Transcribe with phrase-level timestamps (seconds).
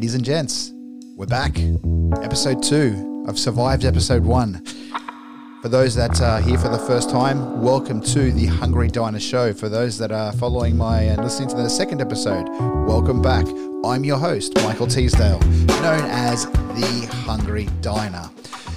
[0.00, 0.72] Ladies and gents,
[1.14, 1.58] we're back.
[2.22, 3.26] Episode two.
[3.28, 4.64] I've survived episode one.
[5.60, 9.52] For those that are here for the first time, welcome to the Hungry Diner Show.
[9.52, 13.44] For those that are following my and listening to the second episode, welcome back.
[13.84, 15.38] I'm your host, Michael Teasdale,
[15.82, 18.30] known as the Hungry Diner.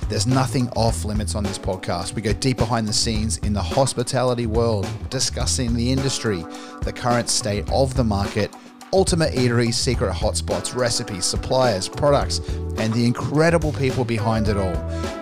[0.10, 2.16] There's nothing off limits on this podcast.
[2.16, 6.44] We go deep behind the scenes in the hospitality world, discussing the industry,
[6.82, 8.54] the current state of the market,
[8.94, 12.38] ultimate eateries, secret hotspots, recipes, suppliers, products,
[12.78, 14.76] and the incredible people behind it all.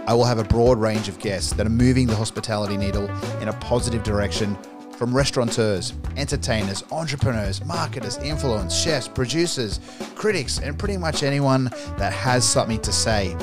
[0.08, 3.10] I will have a broad range of guests that are moving the hospitality needle
[3.42, 4.58] in a positive direction
[4.98, 9.80] from restaurateurs, entertainers, entrepreneurs, marketers, influencers, chefs, producers,
[10.16, 13.36] critics, and pretty much anyone that has something to say.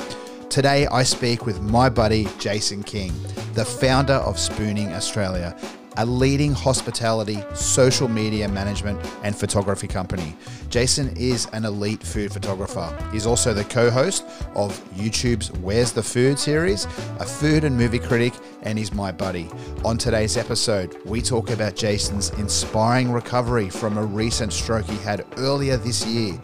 [0.49, 3.13] Today, I speak with my buddy Jason King,
[3.55, 5.57] the founder of Spooning Australia,
[5.99, 10.33] a leading hospitality, social media management, and photography company.
[10.69, 12.97] Jason is an elite food photographer.
[13.11, 16.85] He's also the co host of YouTube's Where's the Food series,
[17.19, 19.49] a food and movie critic, and he's my buddy.
[19.83, 25.25] On today's episode, we talk about Jason's inspiring recovery from a recent stroke he had
[25.37, 26.39] earlier this year,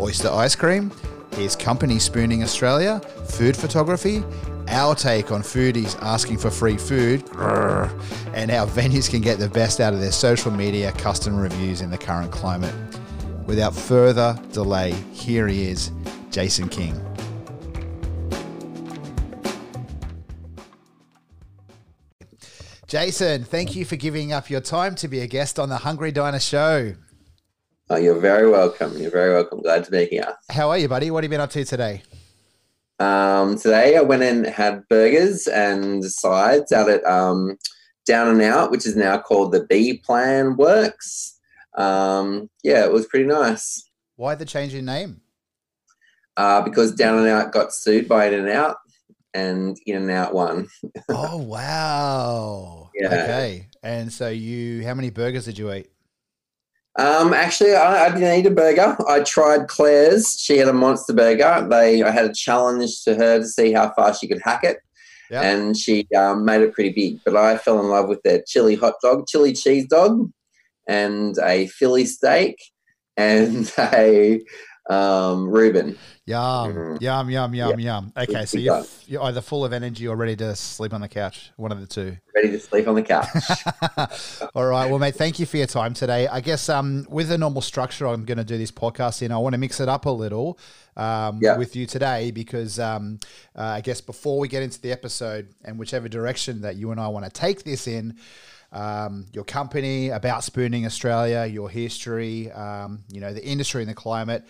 [0.00, 0.90] oyster ice cream
[1.36, 4.22] his company Spooning Australia, food photography,
[4.68, 7.22] our take on foodies asking for free food,
[8.34, 11.90] and how venues can get the best out of their social media customer reviews in
[11.90, 12.74] the current climate.
[13.46, 15.90] Without further delay, here he is,
[16.30, 17.00] Jason King.
[22.86, 26.12] Jason, thank you for giving up your time to be a guest on the Hungry
[26.12, 26.94] Diner Show.
[27.90, 28.96] Oh, you're very welcome.
[28.96, 29.60] You're very welcome.
[29.60, 30.34] Glad to be here.
[30.50, 31.10] How are you, buddy?
[31.10, 32.02] What have you been up to today?
[33.00, 37.56] Um, today I went and had burgers and sides out at um,
[38.06, 41.38] Down and Out, which is now called the B Plan Works.
[41.76, 43.88] Um, yeah, it was pretty nice.
[44.16, 45.20] Why the change in name?
[46.36, 48.76] Uh, because Down and Out got sued by In and Out,
[49.32, 50.68] and In and Out won.
[51.08, 52.90] oh wow!
[52.94, 53.08] Yeah.
[53.08, 55.90] Okay, and so you, how many burgers did you eat?
[56.96, 58.96] Um, actually, I, I, didn't eat a burger.
[59.08, 60.38] I tried Claire's.
[60.38, 61.66] She had a monster burger.
[61.68, 64.78] They, I had a challenge to her to see how far she could hack it,
[65.28, 65.42] yep.
[65.42, 67.20] and she um, made it pretty big.
[67.24, 70.30] But I fell in love with their chili hot dog, chili cheese dog,
[70.86, 72.58] and a Philly steak,
[73.16, 74.40] and a
[74.90, 75.98] um, Reuben.
[76.26, 77.00] Yum, mm.
[77.02, 78.12] yum, yum, yum, yum.
[78.16, 81.52] Okay, so you're, you're either full of energy or ready to sleep on the couch.
[81.56, 82.16] One of the two.
[82.34, 83.28] Ready to sleep on the couch.
[84.54, 84.88] All right.
[84.88, 86.26] Well, mate, thank you for your time today.
[86.26, 89.38] I guess um, with the normal structure I'm going to do this podcast in, I
[89.38, 90.58] want to mix it up a little
[90.96, 91.58] um, yeah.
[91.58, 93.20] with you today because um,
[93.54, 96.98] uh, I guess before we get into the episode and whichever direction that you and
[96.98, 98.16] I want to take this in,
[98.74, 103.94] um, your company, about spooning Australia, your history, um, you know, the industry and the
[103.94, 104.44] climate.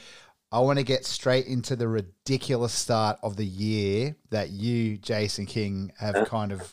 [0.54, 5.47] I want to get straight into the ridiculous start of the year that you, Jason
[5.47, 6.72] King, have kind of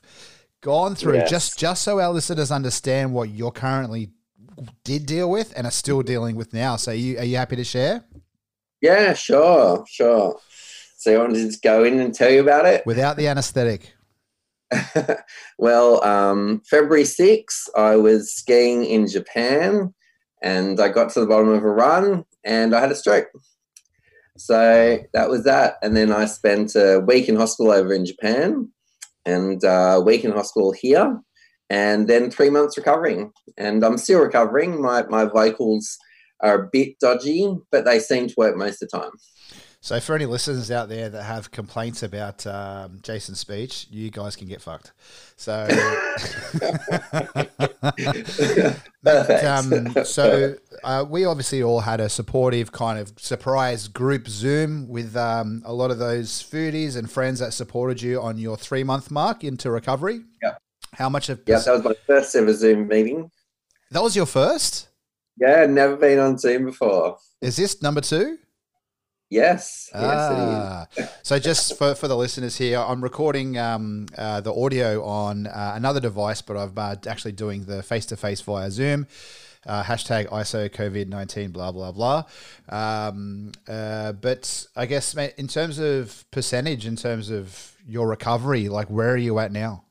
[0.61, 1.29] gone through, yes.
[1.31, 4.11] just just so our listeners understand what you're currently
[4.83, 6.75] did deal with and are still dealing with now.
[6.75, 8.03] So, are you are you happy to share?
[8.81, 10.37] Yeah, sure, sure.
[10.97, 13.95] So, you want to just go in and tell you about it without the anaesthetic?
[15.57, 19.91] well, um, February 6th, I was skiing in Japan
[20.43, 23.31] and I got to the bottom of a run and I had a stroke.
[24.45, 25.75] So that was that.
[25.83, 28.69] And then I spent a week in hospital over in Japan
[29.25, 31.19] and a week in hospital here,
[31.69, 33.31] and then three months recovering.
[33.57, 34.81] And I'm still recovering.
[34.81, 35.95] My, my vocals
[36.41, 39.11] are a bit dodgy, but they seem to work most of the time.
[39.83, 44.35] So, for any listeners out there that have complaints about um, Jason's speech, you guys
[44.35, 44.91] can get fucked.
[45.37, 45.67] So,
[49.01, 50.53] but, um, so
[50.83, 55.73] uh, we obviously all had a supportive kind of surprise group Zoom with um, a
[55.73, 59.71] lot of those foodies and friends that supported you on your three month mark into
[59.71, 60.21] recovery.
[60.43, 60.57] Yeah.
[60.93, 63.31] How much of yeah, that was my first ever Zoom meeting.
[63.89, 64.89] That was your first.
[65.39, 67.17] Yeah, never been on Zoom before.
[67.41, 68.37] Is this number two?
[69.31, 69.89] Yes.
[69.95, 70.87] Ah.
[70.97, 75.47] Yes, so just for, for the listeners here, I'm recording um, uh, the audio on
[75.47, 79.07] uh, another device, but I'm uh, actually doing the face to face via Zoom.
[79.65, 82.25] Uh, hashtag ISO COVID 19, blah, blah, blah.
[82.67, 88.89] Um, uh, but I guess in terms of percentage, in terms of your recovery, like
[88.89, 89.85] where are you at now?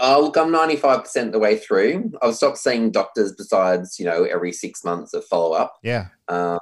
[0.00, 2.12] Uh, look, I'm 95% the way through.
[2.22, 5.78] I've stopped seeing doctors besides, you know, every six months of follow up.
[5.82, 6.06] Yeah.
[6.28, 6.60] Um,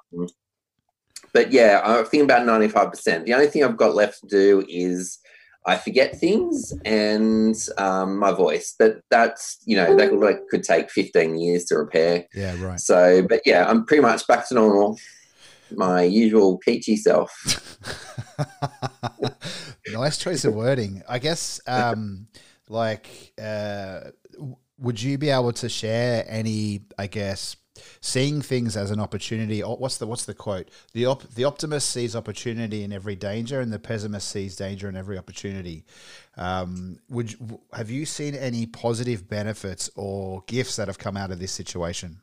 [1.38, 3.24] but yeah, I think about 95%.
[3.24, 5.20] The only thing I've got left to do is
[5.66, 10.90] I forget things and um, my voice, but that's, you know, that could, could take
[10.90, 12.26] 15 years to repair.
[12.34, 12.80] Yeah, right.
[12.80, 14.98] So, but yeah, I'm pretty much back to normal.
[15.76, 17.30] my usual peachy self.
[19.92, 21.04] nice choice of wording.
[21.08, 22.26] I guess, um,
[22.68, 24.10] like, uh,
[24.76, 27.54] would you be able to share any, I guess,
[28.00, 29.60] seeing things as an opportunity.
[29.60, 30.68] What's the what's the quote?
[30.92, 34.96] The op, the optimist sees opportunity in every danger, and the pessimist sees danger in
[34.96, 35.84] every opportunity.
[36.36, 37.34] Um, would
[37.72, 42.20] have you seen any positive benefits or gifts that have come out of this situation?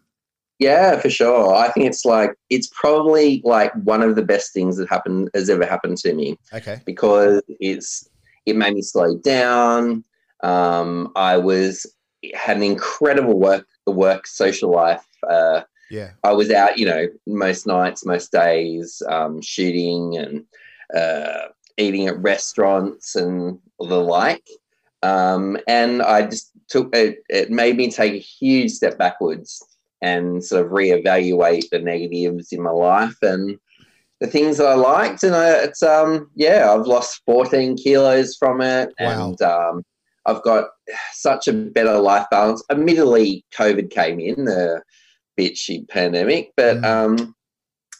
[0.59, 1.53] Yeah, for sure.
[1.53, 5.49] I think it's like it's probably like one of the best things that happened has
[5.49, 6.37] ever happened to me.
[6.53, 6.81] Okay.
[6.85, 8.09] Because it's
[8.45, 10.03] it made me slow down.
[10.43, 11.85] Um, I was
[12.33, 15.05] had an incredible work the work social life.
[15.29, 20.45] Uh, yeah, I was out, you know, most nights, most days, um, shooting and
[20.95, 24.47] uh, eating at restaurants and the like.
[25.03, 27.23] Um, and I just took it.
[27.29, 29.63] It made me take a huge step backwards
[30.01, 33.57] and sort of reevaluate the negatives in my life and
[34.19, 35.23] the things that I liked.
[35.23, 39.27] And I, it's um, yeah, I've lost 14 kilos from it, wow.
[39.27, 39.85] and um,
[40.25, 40.69] I've got
[41.13, 42.63] such a better life balance.
[42.69, 44.81] Admittedly, COVID came in, the
[45.37, 46.85] bitchy pandemic, but mm.
[46.85, 47.35] um,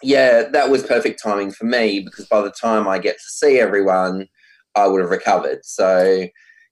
[0.04, 3.60] yeah, that was perfect timing for me because by the time I get to see
[3.60, 4.28] everyone,
[4.76, 5.60] I would have recovered.
[5.64, 6.28] So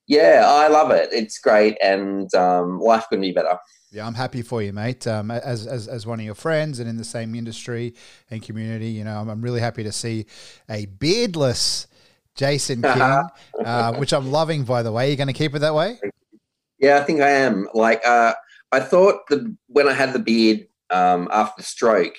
[0.06, 1.08] yeah, I love it.
[1.12, 3.58] It's great, and um, life couldn't be better.
[3.90, 5.06] Yeah, I'm happy for you, mate.
[5.06, 7.94] Um, as, as, as one of your friends and in the same industry
[8.28, 10.26] and community, you know, I'm, I'm really happy to see
[10.68, 11.86] a beardless
[12.34, 13.28] Jason King,
[13.64, 15.08] uh, which I'm loving, by the way.
[15.08, 16.00] You're going to keep it that way?
[16.78, 17.68] Yeah, I think I am.
[17.72, 18.34] Like, uh,
[18.74, 22.14] I thought that when I had the beard um, after the stroke,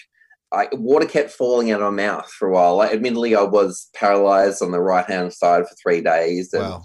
[0.54, 2.82] I, water kept falling out of my mouth for a while.
[2.82, 6.84] Admittedly, I was paralyzed on the right hand side for three days, and wow.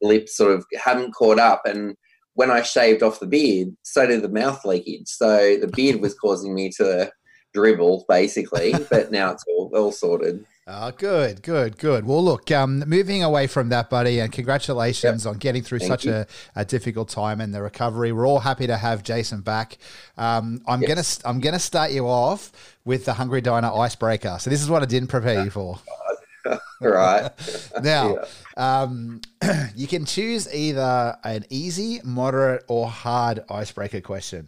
[0.00, 1.62] lips sort of hadn't caught up.
[1.64, 1.94] And
[2.34, 5.06] when I shaved off the beard, so did the mouth leakage.
[5.06, 7.12] So the beard was causing me to
[7.54, 8.74] dribble, basically.
[8.90, 10.44] but now it's all all sorted.
[10.64, 12.06] Oh, good, good, good.
[12.06, 15.32] Well, look, um, moving away from that, buddy, and congratulations yep.
[15.32, 16.24] on getting through Thank such a,
[16.54, 18.12] a, difficult time and the recovery.
[18.12, 19.78] We're all happy to have Jason back.
[20.16, 21.18] Um, I'm yes.
[21.18, 22.52] gonna I'm gonna start you off
[22.84, 24.36] with the Hungry Diner icebreaker.
[24.38, 25.80] So this is what I didn't prepare you for.
[26.80, 27.30] right
[27.82, 28.18] now,
[28.56, 28.82] yeah.
[28.82, 29.20] um,
[29.74, 34.46] you can choose either an easy, moderate, or hard icebreaker question.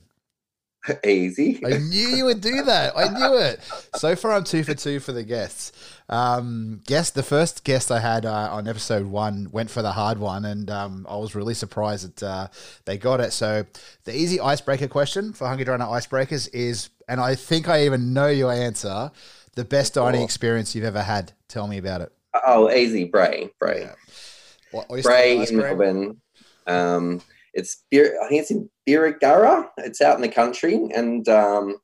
[1.06, 1.60] Easy.
[1.64, 2.96] I knew you would do that.
[2.96, 3.60] I knew it.
[3.96, 5.72] So far, I'm two for two for the guests.
[6.08, 10.19] Um, guest, the first guest I had uh, on episode one went for the hard
[10.19, 12.48] one, and um, I was really surprised that uh,
[12.84, 13.32] they got it.
[13.32, 13.64] So,
[14.04, 18.28] the easy icebreaker question for Hungry Diner Icebreakers is, and I think I even know
[18.28, 19.10] your answer,
[19.54, 21.32] the best dining experience you've ever had.
[21.48, 22.12] Tell me about it.
[22.46, 23.94] Oh, easy, Brae, Brae, yeah.
[24.72, 26.20] What, Brae in Melbourne.
[26.66, 27.22] Um,
[27.54, 29.68] it's I think it's in Birregurra.
[29.78, 31.76] It's out in the country, and um,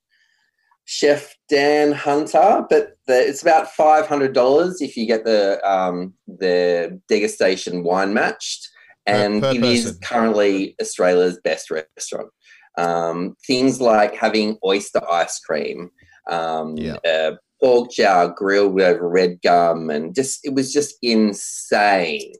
[0.85, 6.15] Chef Dan Hunter, but the, it's about five hundred dollars if you get the um,
[6.27, 8.69] the degustation wine matched,
[9.07, 12.31] and per, per it is currently Australia's best restaurant.
[12.77, 15.91] Um, things like having oyster ice cream,
[16.31, 16.97] um, yeah.
[17.07, 22.33] uh, pork chow grilled over red gum, and just it was just insane.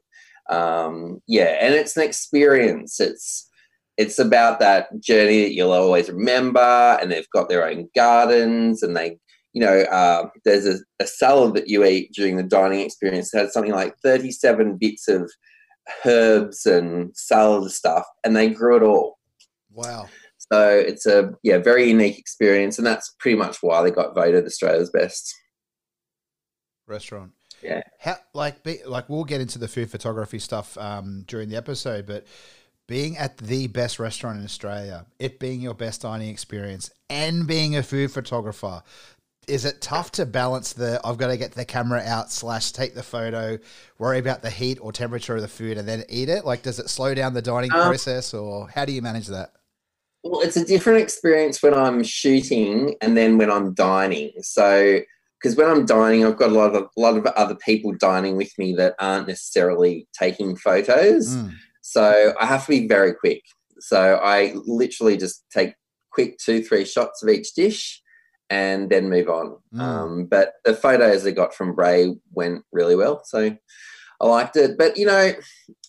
[0.51, 2.99] Um, yeah, and it's an experience.
[2.99, 3.47] It's
[3.97, 6.97] it's about that journey that you'll always remember.
[7.01, 9.17] And they've got their own gardens, and they,
[9.53, 13.39] you know, uh, there's a, a, salad that you eat during the dining experience that
[13.39, 15.31] has something like 37 bits of
[16.05, 19.17] herbs and salad stuff, and they grew it all.
[19.71, 20.09] Wow.
[20.51, 24.45] So it's a yeah very unique experience, and that's pretty much why they got voted
[24.45, 25.33] Australia's best
[26.87, 27.31] restaurant.
[27.63, 27.81] Yeah.
[27.99, 32.05] How like be, like we'll get into the food photography stuff um, during the episode,
[32.05, 32.25] but
[32.87, 37.77] being at the best restaurant in Australia, it being your best dining experience, and being
[37.77, 38.83] a food photographer,
[39.47, 42.93] is it tough to balance the I've got to get the camera out slash take
[42.93, 43.57] the photo,
[43.97, 46.45] worry about the heat or temperature of the food, and then eat it?
[46.45, 49.51] Like, does it slow down the dining um, process, or how do you manage that?
[50.23, 54.31] Well, it's a different experience when I'm shooting and then when I'm dining.
[54.41, 54.99] So,
[55.41, 58.35] because when I'm dining, I've got a lot of a lot of other people dining
[58.35, 61.35] with me that aren't necessarily taking photos.
[61.35, 61.53] Mm.
[61.81, 63.41] So I have to be very quick.
[63.79, 65.73] So I literally just take
[66.11, 68.01] quick two, three shots of each dish
[68.49, 69.57] and then move on.
[69.73, 69.79] Mm.
[69.79, 73.23] Um, but the photos I got from Brae went really well.
[73.25, 73.55] So
[74.19, 74.77] I liked it.
[74.77, 75.31] But, you know,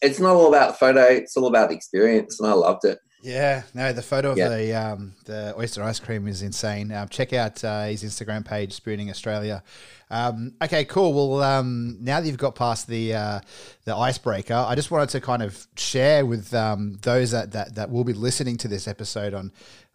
[0.01, 2.41] it's not all about the photo, it's all about the experience.
[2.41, 2.99] And I loved it.
[3.23, 4.49] Yeah, no, the photo of yeah.
[4.49, 6.91] the um, the oyster ice cream is insane.
[6.91, 9.63] Um, check out uh, his Instagram page, Spooning Australia.
[10.11, 11.13] Um, okay, cool.
[11.13, 13.41] Well, um, now that you've got past the uh,
[13.85, 17.91] the icebreaker, I just wanted to kind of share with um, those that, that that
[17.91, 19.53] will be listening to this episode on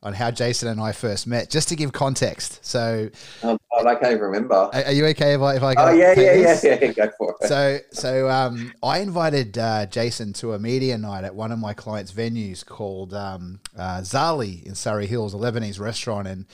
[0.08, 2.66] on how Jason and I first met, just to give context.
[2.66, 3.10] So,
[3.44, 4.56] oh, Oh, I can't even remember.
[4.56, 5.86] Are, are you okay if I if I go?
[5.86, 6.92] Oh yeah, yeah, yeah, yeah.
[6.94, 7.48] Go for it.
[7.48, 11.74] So so um, I invited uh, Jason to a media night at one of my
[11.74, 16.46] clients' venues called um, uh, Zahli in Surry Hills, a Lebanese restaurant, and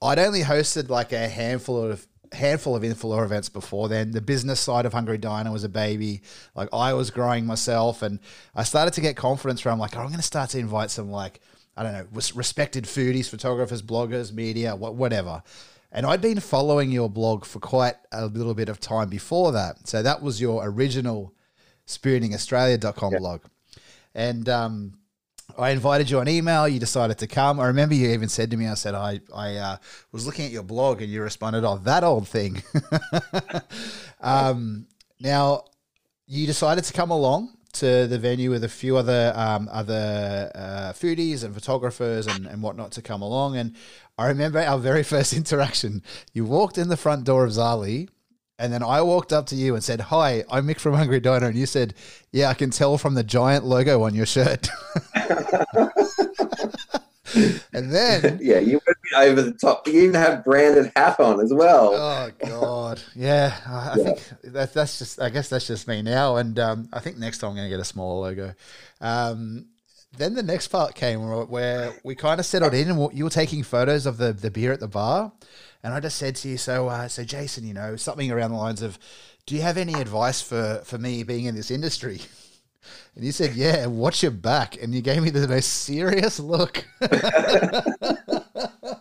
[0.00, 4.12] I'd only hosted like a handful of handful of influencer events before then.
[4.12, 6.22] The business side of Hungry Diner was a baby.
[6.54, 8.20] Like I was growing myself, and
[8.54, 10.92] I started to get confidence where I'm like, oh, I'm going to start to invite
[10.92, 11.40] some like
[11.80, 15.42] I don't know respected foodies, photographers, bloggers, media, whatever.
[15.90, 19.88] And I'd been following your blog for quite a little bit of time before that.
[19.88, 21.32] So that was your original
[21.86, 23.18] spooningaustralia.com yeah.
[23.18, 23.40] blog.
[24.14, 24.98] And um,
[25.56, 26.68] I invited you on email.
[26.68, 27.58] You decided to come.
[27.58, 29.76] I remember you even said to me, I said, I, I uh,
[30.12, 32.62] was looking at your blog and you responded, oh, that old thing.
[34.20, 34.86] um,
[35.18, 35.64] now,
[36.26, 40.92] you decided to come along to the venue with a few other um, other uh,
[40.92, 43.56] foodies and photographers and, and whatnot to come along.
[43.56, 43.74] And
[44.18, 46.02] I remember our very first interaction.
[46.32, 48.08] You walked in the front door of Zahli,
[48.58, 51.46] and then I walked up to you and said, "Hi, I'm Mick from Hungry Diner,"
[51.46, 51.94] and you said,
[52.32, 54.68] "Yeah, I can tell from the giant logo on your shirt."
[57.34, 59.86] and then yeah, you went over the top.
[59.86, 61.94] You even have branded hat on as well.
[61.94, 63.56] Oh God, yeah.
[63.66, 64.04] I, yeah.
[64.04, 65.20] think that, that's just.
[65.20, 66.36] I guess that's just me now.
[66.36, 68.54] And um, I think next time I'm going to get a smaller logo.
[69.00, 69.66] Um,
[70.16, 73.30] then the next part came where, where we kind of settled in, and you were
[73.30, 75.32] taking photos of the the beer at the bar,
[75.82, 78.56] and I just said to you, so uh, so Jason, you know, something around the
[78.56, 78.98] lines of,
[79.46, 82.20] do you have any advice for for me being in this industry?
[83.14, 84.80] And you said, Yeah, watch your back.
[84.80, 86.84] And you gave me the most serious look.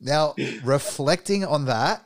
[0.00, 0.34] now,
[0.64, 2.04] reflecting on that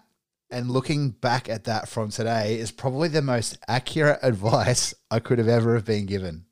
[0.50, 5.38] and looking back at that from today is probably the most accurate advice I could
[5.38, 6.45] have ever have been given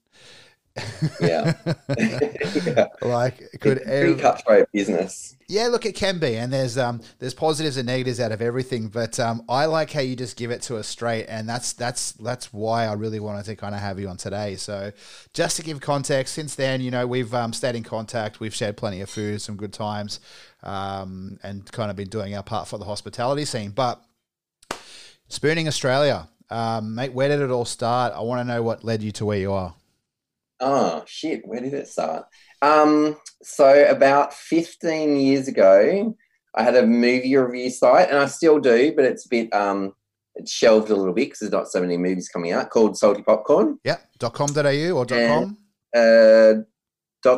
[1.21, 1.55] yeah.
[1.99, 2.87] yeah.
[3.01, 5.37] Like could it's pretty cutthroat business.
[5.47, 8.89] Yeah, look, it can be, and there's um there's positives and negatives out of everything,
[8.89, 12.13] but um I like how you just give it to us straight, and that's that's
[12.13, 14.57] that's why I really wanted to kind of have you on today.
[14.57, 14.93] So,
[15.33, 18.77] just to give context, since then, you know, we've um, stayed in contact, we've shared
[18.77, 20.21] plenty of food, some good times,
[20.63, 23.71] um, and kind of been doing our part for the hospitality scene.
[23.71, 24.03] But
[25.29, 28.13] spooning Australia, um, mate, where did it all start?
[28.15, 29.75] I want to know what led you to where you are.
[30.61, 31.43] Oh shit!
[31.45, 32.27] Where did it start?
[32.63, 36.17] Um, so about 15 years ago,
[36.55, 39.93] I had a movie review site, and I still do, but it's a bit um,
[40.37, 42.71] it's shelved a little bit because there's not so many movies coming out.
[42.71, 43.79] Called Salty Popcorn.
[43.85, 43.99] Yeah.
[44.21, 45.59] .com.au or dot .com.
[45.95, 46.55] Uh,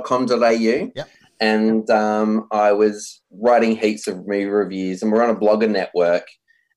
[0.03, 0.49] .com.au.
[0.95, 1.05] Yeah.
[1.41, 6.27] And um, I was writing heaps of movie reviews, and we're on a blogger network.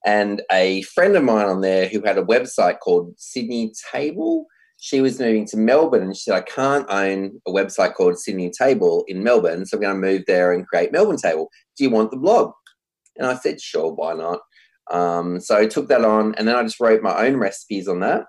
[0.06, 4.46] And a friend of mine on there who had a website called Sydney Table
[4.80, 8.50] she was moving to Melbourne and she said, I can't own a website called Sydney
[8.50, 11.50] Table in Melbourne, so I'm going to move there and create Melbourne Table.
[11.78, 12.54] Do you want the blog?
[13.18, 14.40] And I said, sure, why not?
[14.90, 18.00] Um, so I took that on and then I just wrote my own recipes on
[18.00, 18.26] that.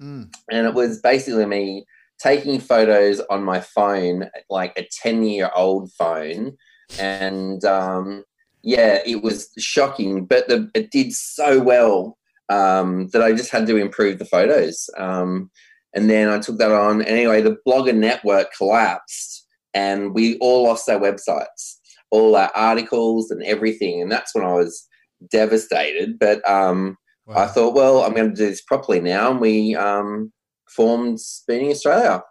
[0.00, 0.32] Mm.
[0.50, 1.84] And it was basically me
[2.20, 6.56] taking photos on my phone, like a 10 year old phone.
[6.98, 8.24] And um,
[8.62, 12.16] yeah, it was shocking, but the, it did so well
[12.48, 14.88] um, that I just had to improve the photos.
[14.96, 15.50] Um,
[15.94, 17.02] and then I took that on.
[17.02, 21.76] Anyway, the blogger network collapsed and we all lost our websites,
[22.10, 24.02] all our articles and everything.
[24.02, 24.86] And that's when I was
[25.30, 26.18] devastated.
[26.18, 27.44] But um, wow.
[27.44, 29.30] I thought, well, I'm going to do this properly now.
[29.30, 30.32] And we um,
[30.68, 32.22] formed Spooning Australia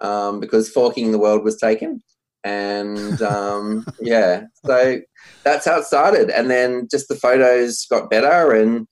[0.00, 2.02] um, because Forking the World was taken.
[2.44, 5.00] And um, yeah, so
[5.44, 6.30] that's how it started.
[6.30, 8.52] And then just the photos got better.
[8.52, 8.86] And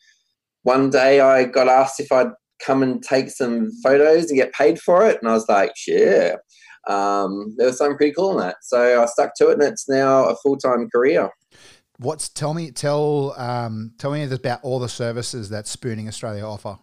[0.62, 2.32] one day I got asked if I'd
[2.64, 5.18] come and take some photos and get paid for it.
[5.20, 6.40] And I was like, sure.
[6.86, 8.56] Um, there was something pretty cool in that.
[8.62, 11.30] So I stuck to it and it's now a full time career.
[11.98, 16.78] What's tell me tell um, tell me about all the services that Spooning Australia offer.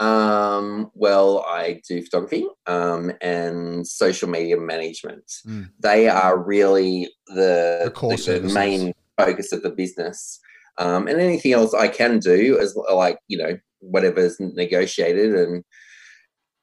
[0.00, 5.24] Um, well, I do photography um, and social media management.
[5.44, 5.70] Mm.
[5.80, 10.38] They are really the, the, the main focus of the business.
[10.78, 15.64] Um, and anything else I can do as like you know whatever's negotiated and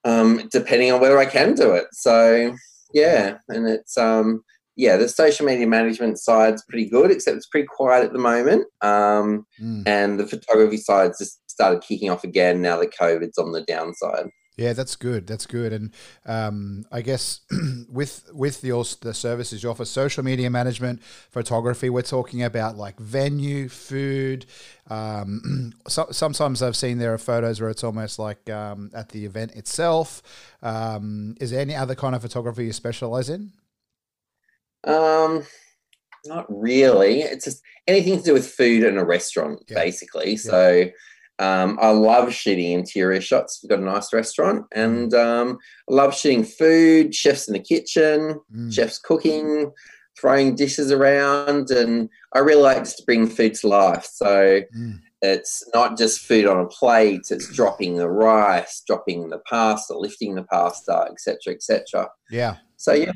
[0.03, 1.87] um, depending on whether I can do it.
[1.91, 2.55] So
[2.93, 4.43] yeah, and it's um,
[4.75, 8.67] yeah, the social media management side's pretty good, except it's pretty quiet at the moment.
[8.81, 9.83] Um, mm.
[9.87, 14.27] And the photography side's just started kicking off again now that COVID's on the downside.
[14.57, 15.27] Yeah, that's good.
[15.27, 15.73] That's good.
[15.73, 15.91] And
[16.25, 17.41] um, I guess
[17.89, 18.71] with with the
[19.01, 24.45] the services you offer, social media management, photography, we're talking about like venue, food.
[24.89, 29.25] Um, so, sometimes I've seen there are photos where it's almost like um, at the
[29.25, 30.23] event itself.
[30.63, 33.51] Um, is there any other kind of photography you specialize in?
[34.85, 35.43] Um,
[36.25, 37.21] not really.
[37.21, 39.75] It's just anything to do with food and a restaurant, Yeah.
[39.75, 40.37] basically.
[40.37, 40.85] So
[41.39, 43.59] um, I love shooting interior shots.
[43.61, 45.57] We've got a nice restaurant, and um,
[45.89, 48.73] I love shooting food, chefs in the kitchen, Mm.
[48.73, 49.71] chefs cooking,
[50.19, 54.05] throwing dishes around, and I really like just to bring food to life.
[54.05, 54.99] So Mm.
[55.21, 60.35] it's not just food on a plate; it's dropping the rice, dropping the pasta, lifting
[60.35, 62.09] the pasta, etc., etc.
[62.29, 62.55] Yeah.
[62.77, 63.11] So yeah,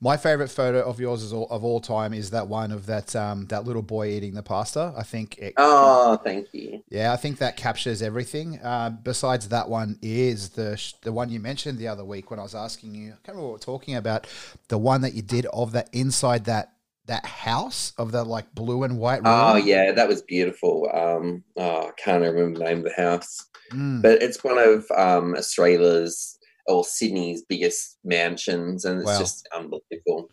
[0.00, 3.14] My favorite photo of yours is all, of all time is that one of that
[3.16, 4.92] um, that little boy eating the pasta.
[4.96, 6.82] I think it, oh, thank you.
[6.88, 8.58] Yeah, I think that captures everything.
[8.60, 12.38] Uh, besides that one is the sh- the one you mentioned the other week when
[12.38, 13.08] I was asking you.
[13.08, 14.26] I can't remember what we're talking about.
[14.68, 16.72] The one that you did of that inside that
[17.06, 19.22] that house of the like blue and white.
[19.22, 19.26] room.
[19.26, 20.90] Oh yeah, that was beautiful.
[20.92, 24.88] Um, oh, I can't remember the name of the house, Mm, but it's one of
[24.96, 26.35] um, Australia's
[26.68, 29.18] or Sydney's biggest mansions, and it's Wow.
[29.18, 30.30] just unbelievable.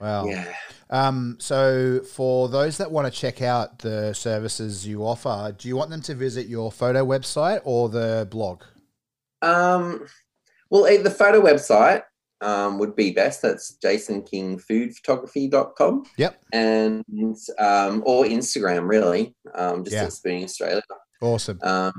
[0.00, 0.24] wow.
[0.26, 0.52] Yeah.
[0.90, 5.76] Um, so for those that want to check out the services you offer, do you
[5.76, 8.62] want them to visit your photo website or the blog?
[9.42, 10.06] Um,
[10.70, 12.02] well, eh, the photo website
[12.40, 13.42] um, would be best.
[13.42, 16.04] That's jasonkingfoodphotography.com.
[16.16, 16.42] Yep.
[16.52, 17.04] And
[17.58, 19.34] um, or Instagram, really.
[19.54, 20.44] Um, just Yeah.
[20.44, 20.82] Australia.
[21.20, 21.58] Awesome.
[21.62, 21.92] Um,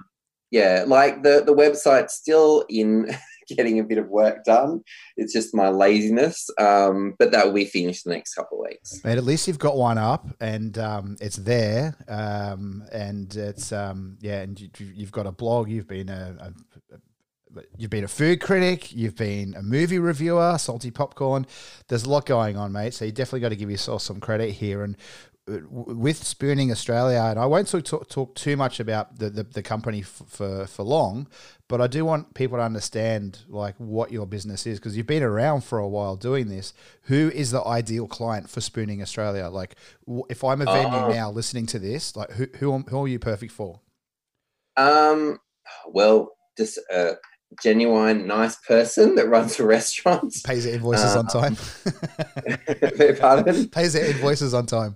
[0.50, 3.10] yeah, like the the website's still in
[3.56, 4.82] getting a bit of work done.
[5.18, 9.04] It's just my laziness, um, but that will be finished the next couple of weeks.
[9.04, 11.96] Mate, at least you've got one up and um, it's there.
[12.08, 15.70] Um, and it's, um, yeah, and you, you've got a blog.
[15.70, 18.94] You've been a, a, a, you've been a food critic.
[18.94, 21.46] You've been a movie reviewer, salty popcorn.
[21.88, 22.94] There's a lot going on, mate.
[22.94, 24.84] So you definitely got to give yourself some credit here.
[24.84, 24.98] And
[25.48, 30.02] with Spooning Australia, and I won't talk, talk, too much about the, the, the company
[30.02, 31.28] f- for, for long,
[31.68, 35.24] but I do want people to understand like what your business is because you've been
[35.24, 36.74] around for a while doing this.
[37.04, 39.50] Who is the ideal client for Spooning Australia?
[39.50, 41.12] Like, w- if I'm a venue Oh.
[41.12, 43.82] now listening to this, like, who who, who are you perfect for?
[44.78, 45.40] Um,
[45.88, 47.16] well, just a
[47.62, 50.34] genuine, nice person that runs a restaurant.
[50.46, 51.58] Pays their invoices on time.
[53.20, 53.68] Pardon?
[53.70, 54.96] Pays their invoices on time.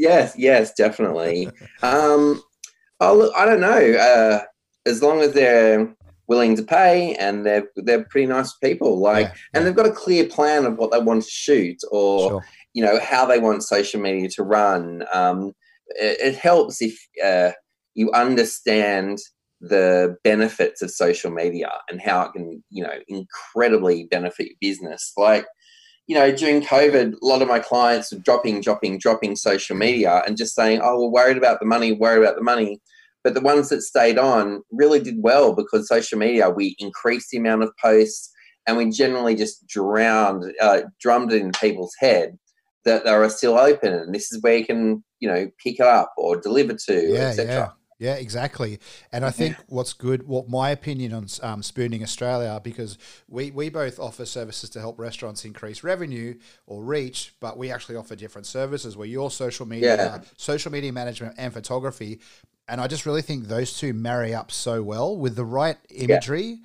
[0.00, 1.46] Yes, yes, definitely.
[1.82, 2.42] um,
[3.00, 3.68] oh, look, I don't know.
[3.94, 4.42] Uh,
[4.86, 5.94] as long as they're
[6.26, 9.92] willing to pay and they're they're pretty nice people, like, Yeah, and they've got a
[9.92, 12.44] clear plan of what they want to shoot or Sure.
[12.72, 15.04] you know how they want social media to run.
[15.12, 15.52] Um,
[15.88, 17.50] it, it helps if uh,
[17.94, 19.18] you understand
[19.60, 25.12] the benefits of social media and how it can you know incredibly benefit your business.
[25.18, 25.44] Like
[26.06, 30.22] you know during COVID, a lot of my clients were dropping, dropping, dropping social media
[30.26, 32.80] and just saying, "Oh, we're worried about the money, worried about the money."
[33.22, 37.38] But the ones that stayed on really did well because social media, we increased the
[37.38, 38.32] amount of posts
[38.66, 42.38] and we generally just drowned, uh, drummed it in people's head
[42.84, 45.86] that they are still open and this is where you can, you know, pick it
[45.86, 47.74] up or deliver to, yeah, etc.
[48.00, 48.14] yeah.
[48.14, 48.80] Yeah, exactly.
[49.12, 53.68] And I think what's good, what my opinion on um, Spooning Australia, because we, we
[53.68, 56.34] both offer services to help restaurants increase revenue
[56.66, 60.20] or reach, but we actually offer different services where your social media, Yeah.
[60.36, 62.20] social media management and photography.
[62.66, 66.60] And I just really think those two marry up so well with the right imagery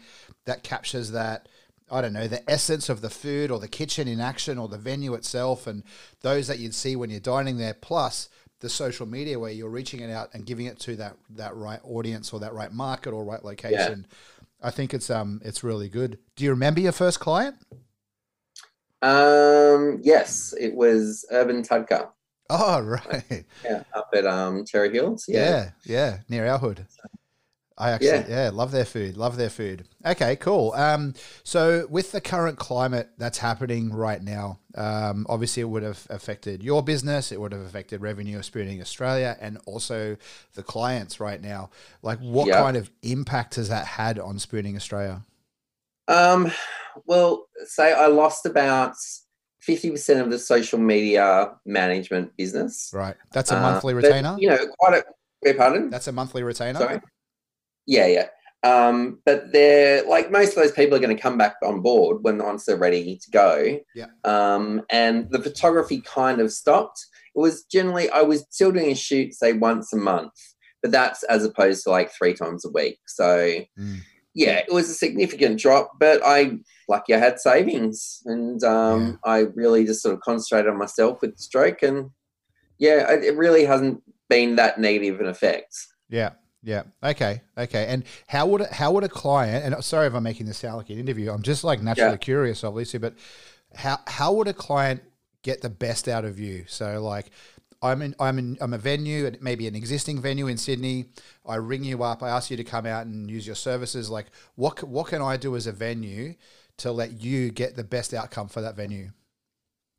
[0.45, 1.47] that captures that.
[1.91, 4.77] I don't know, the essence of the food or the kitchen in action or the
[4.79, 5.83] venue itself and
[6.21, 8.27] those that you'd see when you're dining there, plus
[8.65, 11.79] the social media where you're reaching it out and giving it to that that right
[11.83, 14.07] audience or that right market or right location.
[14.59, 16.17] I think it's um it's really good.
[16.35, 17.57] Do you remember your first client?
[19.03, 22.09] Um, yes, it was Urban Tadka.
[22.49, 22.79] Oh
[23.11, 23.45] right.
[23.63, 25.25] Yeah, up at um Surry Hills.
[25.27, 25.69] Yeah, Yeah.
[25.85, 26.87] yeah, near our hood.
[27.77, 28.25] I actually, yeah.
[28.29, 28.49] Yeah.
[28.53, 29.17] love their food.
[29.17, 29.85] Love their food.
[30.05, 30.71] Okay, cool.
[30.73, 36.07] Um, so with the current climate that's happening right now, um, obviously it would have
[36.09, 37.33] affected your business.
[37.33, 40.15] It would have affected revenue of Spooning Australia, and also
[40.53, 41.69] the clients right now.
[42.01, 42.61] Like, what Yeah.
[42.61, 45.23] kind of impact has that had on Spooning Australia?
[46.07, 46.51] Um,
[47.05, 48.93] well, say I lost about
[49.59, 52.91] fifty percent of the social media management business.
[52.93, 54.37] Right, that's a Uh, monthly but, retainer.
[54.39, 55.03] you know, quite
[55.43, 55.53] a.
[55.55, 55.89] Pardon.
[55.89, 56.79] That's a monthly retainer.
[56.79, 57.01] Sorry.
[57.85, 58.27] Yeah, yeah.
[58.63, 62.23] Um, but they're like most of those people are going to come back on board
[62.23, 63.79] when once they're ready to go.
[63.93, 64.07] Yeah.
[64.23, 67.05] Um, and the photography kind of stopped.
[67.35, 70.33] It was generally I was still doing a shoot say once a month,
[70.81, 72.97] but that's as opposed to like three times a week.
[73.05, 73.99] So Mm.
[74.33, 76.57] yeah, it was a significant drop, but I
[76.89, 81.35] lucky I had savings and um, I really just sort of concentrated on myself with
[81.35, 82.09] the stroke and
[82.79, 85.75] yeah, it it really hasn't been that negative an effect.
[86.09, 86.31] Yeah.
[86.65, 86.83] Yeah.
[87.03, 87.41] Okay.
[87.57, 87.85] Okay.
[87.87, 89.65] And how would a, how would a client?
[89.65, 91.31] And sorry if I'm making this sound like an interview.
[91.31, 92.17] I'm just like naturally Yeah.
[92.17, 92.99] curious, obviously.
[92.99, 93.13] But
[93.75, 95.03] how how would a client
[95.43, 96.65] get the best out of you.
[96.67, 97.29] So like
[97.81, 101.05] I'm in, I'm in, I'm a venue, maybe an existing venue in Sydney.
[101.45, 102.23] I ring you up.
[102.23, 104.09] I ask you to come out and use your services.
[104.09, 106.33] Like, what what can I do as a venue
[106.77, 109.11] to let you get the best outcome for that venue?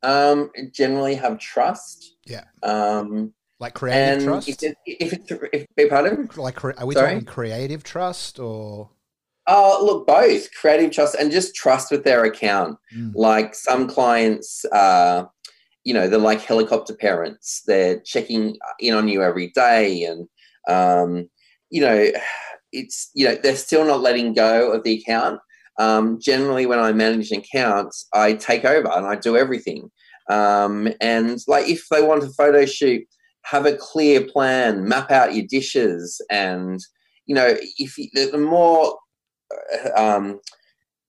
[0.03, 2.15] Um, generally have trust.
[2.25, 2.43] Yeah.
[2.61, 4.49] Um, like creative and trust.
[4.49, 6.29] if, it, if it's if, pardon.
[6.35, 7.13] Like, cre- are we Sorry?
[7.13, 8.89] talking creative trust or?
[9.47, 12.77] Oh, look, both creative trust and just trust with their account.
[12.95, 13.13] Mm.
[13.15, 15.23] Like some clients, uh,
[15.83, 17.63] you know, they're like helicopter parents.
[17.65, 20.27] They're checking in on you every day, and
[20.67, 21.29] um,
[21.69, 22.11] you know,
[22.73, 25.39] it's you know they're still not letting go of the account.
[25.79, 29.89] Um, generally, when I manage an accounts, I take over and I do everything.
[30.29, 33.03] Um, and like, if they want a photo shoot,
[33.49, 36.79] have a clear plan, map out your dishes, and
[37.25, 38.97] you know, if you, the, the more
[39.95, 40.39] um,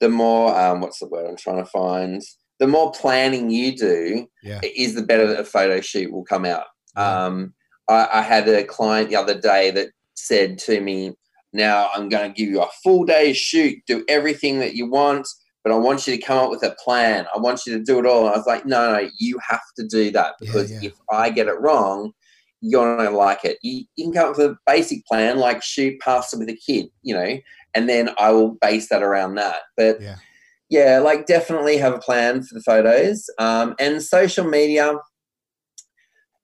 [0.00, 2.22] the more um, what's the word I'm trying to find?
[2.60, 4.60] The more planning you do, Yeah.
[4.62, 6.66] is the better that a photo shoot will come out.
[6.96, 7.54] Um,
[7.88, 11.14] I, I had a client the other day that said to me,
[11.52, 15.26] "Now I'm going to give you a full day shoot, do everything that you want,
[15.64, 17.26] but I want you to come up with a plan.
[17.34, 19.60] I want you to do it all." And I was like, "No, no, you have
[19.76, 20.88] to do that Yeah, because yeah.
[20.88, 22.12] if I get it wrong."
[22.60, 23.58] You're not going to like it.
[23.62, 26.86] You, you can come up with a basic plan, like shoot pasta with a kid,
[27.02, 27.38] you know,
[27.74, 29.56] and then I will base that around that.
[29.76, 30.16] But Yeah.
[30.68, 33.28] yeah, like definitely have a plan for the photos.
[33.38, 34.94] Um, and social media,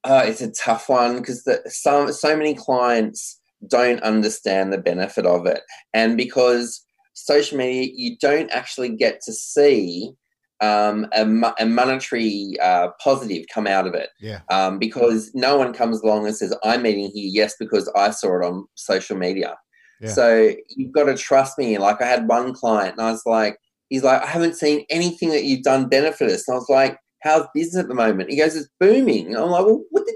[0.05, 5.47] uh, it's a tough one because some so many clients don't understand the benefit of
[5.47, 5.63] it,
[5.95, 10.13] and because social media, you don't actually get to see
[10.61, 14.41] um, a, a monetary uh, positive come out of it Yeah.
[14.51, 18.41] um, because no one comes along and says, I'm meeting here, yes, because I saw
[18.41, 19.57] it on social media.
[20.01, 20.11] Yeah.
[20.11, 21.79] So you've got to trust me.
[21.79, 25.31] Like I had one client and I was like, he's like, I haven't seen anything
[25.31, 26.47] that you've done benefit us.
[26.49, 28.31] And I was like, how's business at the moment?
[28.31, 29.29] He goes, it's booming.
[29.29, 30.15] And I'm like, well, what the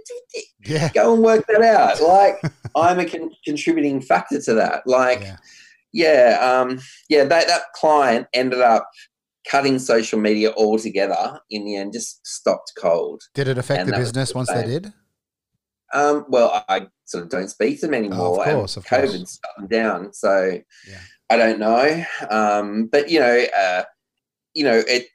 [0.64, 0.90] Yeah.
[0.92, 2.01] go and work that out.
[2.03, 2.40] Like
[2.77, 4.83] I'm a con- contributing factor to that.
[4.87, 5.37] Like, Yeah.
[5.92, 8.88] yeah, um, yeah, that, that client ended up
[9.49, 13.23] cutting social media altogether in the end, just stopped cold.
[13.35, 14.93] Did it affect And the business once they did?
[15.95, 18.45] Um, well, I sort of don't speak to them anymore.
[18.45, 19.11] and course, of course.
[19.13, 21.01] COVID's shut them down, so Yeah.
[21.31, 22.05] I don't know.
[22.31, 23.85] Um, but you know, uh,
[24.55, 25.07] you know, it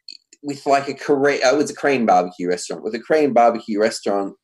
[0.41, 2.83] with like a Korean, uh, it was a Korean barbecue restaurant.
[2.83, 4.35] With a Korean barbecue restaurant,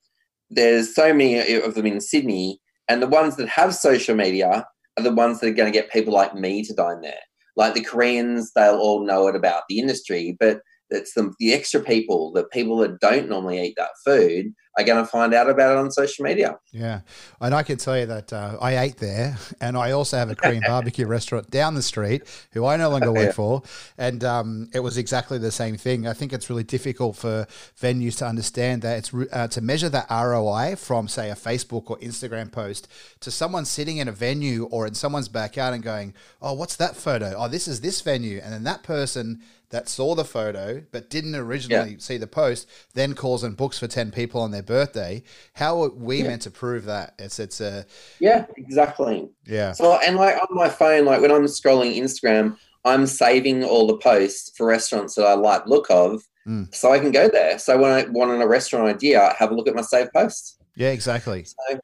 [0.50, 4.66] there's so many of them in Sydney, and the ones that have social media
[4.98, 7.20] are the ones that are going to get people like me to dine there.
[7.60, 11.82] Like the Koreans, they'll all know it about the industry, but it's the, the extra
[11.82, 15.72] people, the people that don't normally eat that food, are going to find out about
[15.74, 16.58] it on social media.
[16.72, 17.02] Yeah,
[17.42, 20.36] and I can tell you that uh, I ate there, and I also have a
[20.36, 23.32] Korean barbecue restaurant down the street, who I no longer work Yeah.
[23.32, 23.64] for,
[23.98, 26.08] and um, it was exactly the same thing.
[26.08, 27.48] I think it's really difficult for
[27.80, 31.98] venues to understand that it's uh, to measure that ROI from, say, a Facebook or
[32.00, 32.88] Instagram post
[33.22, 36.96] to someone sitting in a venue or in someone's backyard and going, "Oh, what's that
[36.96, 37.34] photo?
[37.38, 41.36] Oh, this is this venue," and then that person that saw the photo but didn't
[41.36, 45.22] originally see the post then calls and books for 10 people on their birthday
[45.62, 47.86] how are we meant to prove that it's it's a
[48.20, 49.18] Yeah, exactly.
[49.46, 52.46] yeah So, and like on my phone, like when I'm scrolling Instagram,
[52.86, 56.74] I'm saving all the posts for restaurants that I like look of, Mm.
[56.74, 57.60] so I can go there.
[57.60, 60.58] So when I want a restaurant idea, I have a look at my saved posts.
[60.84, 61.80] yeah exactly So,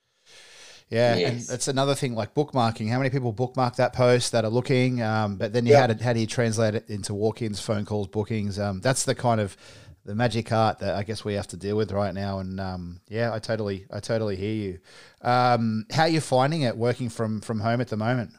[0.90, 1.30] yeah Yes.
[1.30, 5.02] and that's another thing like bookmarking how many people bookmark that post that are looking
[5.02, 5.82] um, but then you Yeah.
[5.82, 9.16] had it how do you translate it into walk-ins phone calls bookings um, that's the
[9.16, 9.58] kind of
[10.06, 13.02] the magic art that I guess we have to deal with right now, and um,
[13.10, 14.80] yeah, I totally, I totally hear you.
[15.22, 18.32] Um, how are you finding it working from from home at the moment?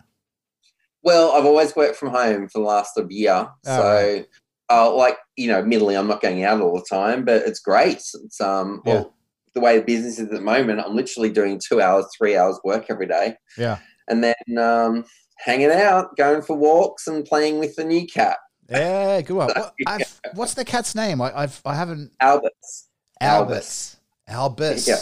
[1.03, 4.25] well, I've always worked from home for the last of year, Oh, so
[4.71, 7.97] uh, like you know, admittedly, I'm not going out all the time, but it's great.
[8.25, 8.95] It's um, Yeah.
[8.95, 9.15] well,
[9.55, 12.59] the way the business is at the moment, I'm literally doing two hours, three hours
[12.65, 13.37] work every day.
[13.57, 13.79] Yeah.
[14.09, 15.05] and then um,
[15.39, 18.37] hanging out, going for walks, and playing with the new cat,
[18.69, 19.51] Yeah, good one.
[19.57, 21.21] What, I've, what's the cat's name?
[21.21, 22.13] I, I've I haven't.
[22.21, 22.89] Albus.
[23.21, 23.97] Albus.
[24.29, 24.89] Albus.
[24.89, 24.97] Yeah.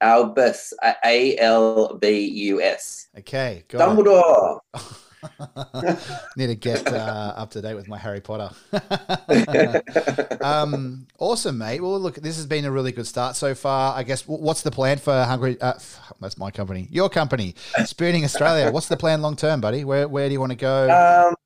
[0.00, 3.08] Albus, A L B U S.
[3.18, 3.64] Okay.
[3.68, 3.76] It.
[3.78, 4.60] Dumbledore.
[6.36, 8.50] Need to get uh, up to date with my Harry Potter.
[10.40, 11.80] um, awesome, mate.
[11.80, 13.96] Well, look, this has been a really good start so far.
[13.96, 14.26] I guess.
[14.26, 15.60] What's the plan for Hungry?
[15.60, 15.74] Uh,
[16.20, 16.88] that's my company.
[16.90, 18.72] Your company, Spooning Australia.
[18.72, 19.84] What's the plan long term, buddy?
[19.84, 21.28] Where Where do you want to go?
[21.28, 21.36] Um,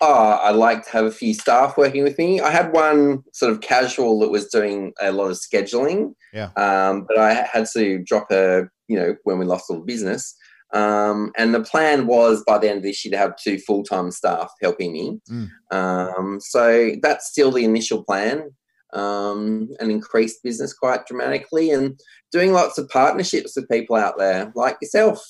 [0.00, 2.40] oh, I like to have a few staff working with me.
[2.40, 6.14] I had one sort of casual that was doing a lot of scheduling.
[6.32, 6.50] Yeah.
[6.56, 10.36] Um, but I had to drop her, you know, when we lost all the business.
[10.72, 13.84] Um, and the plan was by the end of this year to have two full
[13.84, 15.18] time staff helping me.
[15.30, 15.48] Mm.
[15.70, 18.50] Um, so that's still the initial plan.
[18.92, 21.98] Um, and increased business quite dramatically, and
[22.32, 25.20] doing lots of partnerships with people out there like yourself.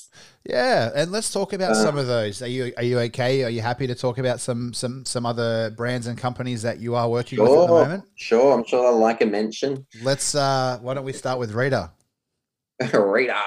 [0.45, 2.43] Yeah, and let's talk about Uh, some of those.
[2.43, 3.43] Are you are you okay?
[3.45, 6.95] Are you happy to talk about some some some other brands and companies that you
[6.95, 7.69] are working with at the Sure.
[7.83, 8.05] moment?
[8.15, 9.87] Sure, I'm sure they'll like a mention.
[10.03, 10.35] Let's.
[10.35, 11.91] uh Why don't we start with Rita?
[12.93, 13.41] Rita.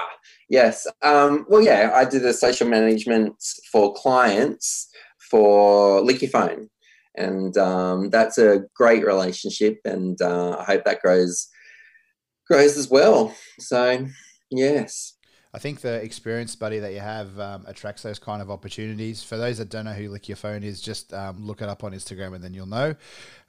[0.48, 0.86] Yes.
[1.02, 3.36] Um, well, yeah, I did the social management
[3.70, 4.88] for clients
[5.30, 6.68] for Lick Your Phone.
[7.20, 11.48] And um, that's a great relationship, and uh, I hope that grows
[12.46, 13.34] grows as well.
[13.58, 14.06] So,
[14.50, 15.14] yes,
[15.52, 19.22] I think the experience buddy that you have um, attracts those kind of opportunities.
[19.24, 21.82] For those that don't know who Lick Your Phone is, just um, look it up
[21.82, 22.94] on Instagram and then you'll know.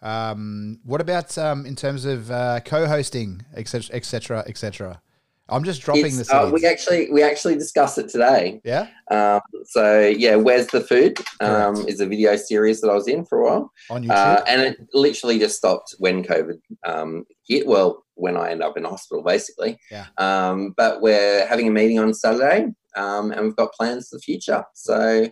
[0.02, 5.02] Um, what about um, in terms of uh, co-hosting, etc., etc., etc.?
[5.49, 8.62] I'm just dropping It's, the uh, we actually we actually discussed it today.
[8.63, 11.19] yeah, Um, so yeah, where's the food?
[11.41, 11.89] Um, Correct.
[11.89, 13.71] is a video series that I was in for a while.
[13.89, 14.12] on YouTube.
[14.12, 17.67] Uh, and it literally just stopped when COVID um, hit.
[17.67, 19.77] Well, when I end up in hospital, basically.
[19.89, 20.06] Yeah.
[20.17, 24.21] Um, but we're having a meeting on Saturday, um, and we've got plans for the
[24.21, 24.63] future.
[24.75, 25.27] So,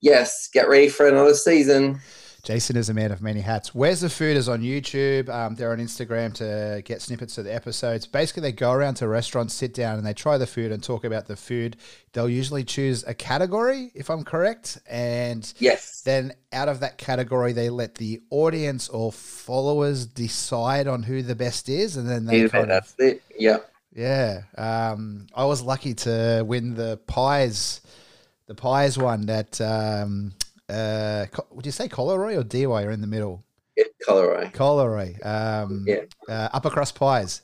[0.00, 2.00] yes, get ready for another season.
[2.44, 3.74] Jason is a man of many hats.
[3.74, 5.30] Where's the Food is on YouTube.
[5.30, 8.06] Um, they're on Instagram to get snippets of the episodes.
[8.06, 11.04] Basically, they go around to restaurants, sit down, and they try the food and talk
[11.04, 11.78] about the food.
[12.12, 16.02] They'll usually choose a category, if I'm correct, and Yes.
[16.02, 21.34] then out of that category, they let the audience or followers decide on who the
[21.34, 23.22] best is, and then they Yeah, kind of that's it.
[23.38, 23.58] Yeah.
[23.96, 24.42] yeah.
[24.58, 27.80] Um, I was lucky to win the pies,
[28.48, 30.34] the pies one that um,
[30.68, 33.44] uh, would you say Collaroy or Dee Why are in the middle?
[33.76, 33.84] yeah.
[34.08, 35.24] Collaroy.
[35.26, 36.02] Um, Yeah.
[36.28, 37.42] Uh, upper crust pies.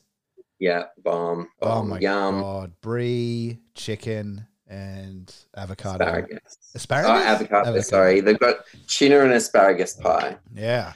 [0.58, 0.84] Yeah.
[1.02, 1.48] Bomb.
[1.62, 2.40] Oh my Yum.
[2.40, 2.72] god!
[2.82, 6.04] Brie, chicken, and avocado.
[6.04, 6.58] Asparagus.
[6.74, 7.10] Asparagus.
[7.10, 7.80] Oh, avocado, Avocado.
[7.80, 8.56] Sorry, they've got
[8.86, 10.36] tuna and asparagus pie.
[10.54, 10.92] Yeah.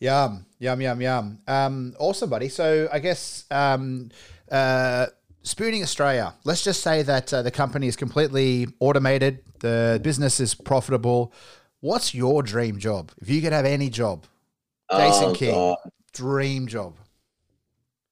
[0.00, 1.38] Yum, yum, yum, yum.
[1.46, 2.48] Um, awesome, buddy.
[2.48, 4.10] So I guess um,
[4.50, 5.06] uh,
[5.50, 10.54] Spooning Australia, let's just say that uh, the company is completely automated, the business is
[10.54, 11.32] profitable.
[11.80, 13.10] What's your dream job?
[13.20, 14.26] If you could have any job,
[14.92, 15.54] Jason oh, King.
[15.54, 15.78] God.
[16.12, 16.98] dream job.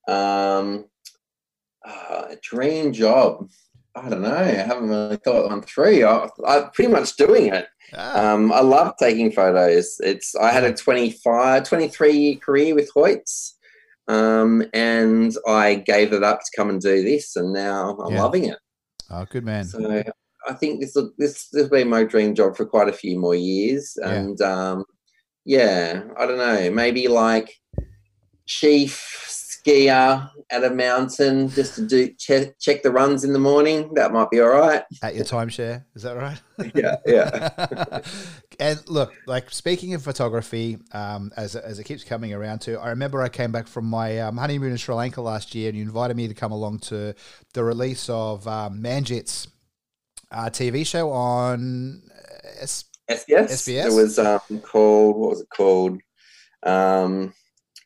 [0.08, 0.86] Um,
[1.86, 3.48] uh, a dream job.
[3.94, 4.34] I don't know.
[4.34, 6.04] I haven't really thought one through.
[6.06, 7.68] I, I'm pretty much doing it.
[7.96, 10.00] Ah, Um, I love taking photos.
[10.00, 13.52] It's I had a 25, 23 year career with Hoyts,
[14.08, 18.22] um, and I gave it up to come and do this, and now I'm Yeah.
[18.22, 18.58] loving it.
[19.10, 19.64] oh, good man.
[19.64, 20.02] So
[20.48, 23.18] I think this will this this will be my dream job for quite a few
[23.18, 24.12] more years, Yeah.
[24.12, 24.84] and um,
[25.44, 27.54] yeah, I don't know, maybe like
[28.46, 29.24] chief
[29.68, 33.92] skier at a mountain just to do check, check the runs in the morning.
[33.94, 34.82] That might be all right.
[35.02, 36.40] At your timeshare, is that right?
[36.74, 38.00] Yeah, yeah.
[38.60, 42.90] and look, like speaking of photography, um, as, as it keeps coming around to, I
[42.90, 45.84] remember I came back from my um, honeymoon in Sri Lanka last year, and you
[45.84, 47.14] invited me to come along to
[47.54, 49.48] the release of um, Manjit's
[50.32, 53.50] uh, TV show on uh, S- SBS.
[53.50, 53.86] SBS?
[53.86, 56.00] It was um, called what was it called?
[56.64, 57.32] Um,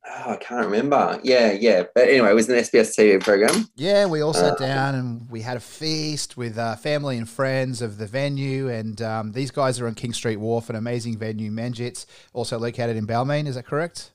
[0.08, 1.20] oh, I can't remember.
[1.22, 1.84] Yeah, yeah.
[1.94, 3.68] But anyway, it was an SBS TV program.
[3.76, 7.28] Yeah, we all sat Uh, down and we had a feast with uh, family and
[7.28, 8.68] friends of the venue.
[8.68, 12.96] And um, these guys are on King Street Wharf, an amazing venue, Manjit's, also located
[12.96, 13.46] in Balmain.
[13.46, 14.10] Is that correct?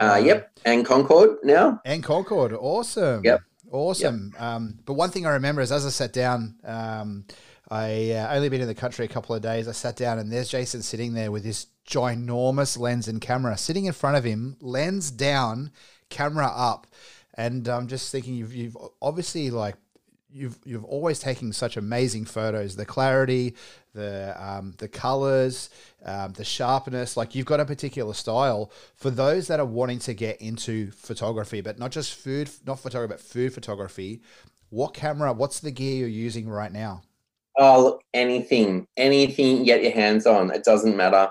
[0.00, 1.80] Uh, Um, yep, and Concord now.
[1.84, 3.22] And Concord, awesome.
[3.24, 3.40] Yep.
[3.70, 4.32] Awesome.
[4.38, 7.24] Um, but one thing I remember is as I sat down, um,
[7.68, 9.68] I uh, only been in the country a couple of days.
[9.68, 13.86] I sat down and there's Jason sitting there with this ginormous lens and camera sitting
[13.86, 15.70] in front of him, lens down,
[16.10, 16.86] camera up.
[17.34, 19.76] And I'm just thinking, you've, you've obviously like
[20.34, 22.76] you've you've always taken such amazing photos.
[22.76, 23.54] The clarity,
[23.94, 25.70] the um, the colors,
[26.04, 27.16] um, the sharpness.
[27.16, 31.60] Like you've got a particular style for those that are wanting to get into photography,
[31.60, 34.20] but not just food, not photography, but food photography.
[34.70, 35.32] What camera?
[35.32, 37.02] What's the gear you're using right now?
[37.56, 41.30] Oh, look, anything, anything you get your hands on, it doesn't matter.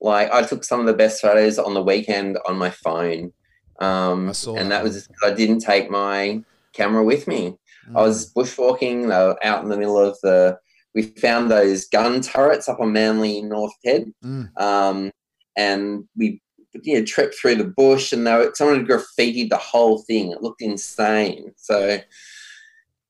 [0.00, 3.32] Like I took some of the best photos on the weekend on my phone,
[3.80, 7.56] um, and that that was I didn't take my camera with me.
[7.88, 7.98] Mm.
[7.98, 10.58] I was bushwalking they out in the middle of the.
[10.94, 14.60] We found those gun turrets up on Manly North Head, Mm.
[14.60, 15.10] um,
[15.56, 16.40] and we
[16.82, 20.32] you know, tripped through the bush, and they were, someone had graffitied the whole thing.
[20.32, 21.52] It looked insane.
[21.56, 21.98] So,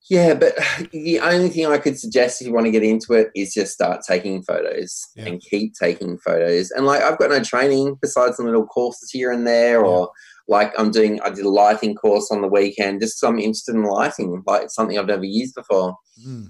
[0.08, 0.54] yeah, but
[0.92, 3.72] the only thing I could suggest if you want to get into it is just
[3.72, 5.26] start taking photos Yeah.
[5.26, 6.70] and keep taking photos.
[6.70, 10.10] And like, I've got no training besides some little courses here and there, or
[10.48, 13.74] like I'm doing, I did a lighting course on the weekend just 'cause I'm interested
[13.74, 15.96] in lighting, like it's something I've never used before.
[16.26, 16.46] Mm.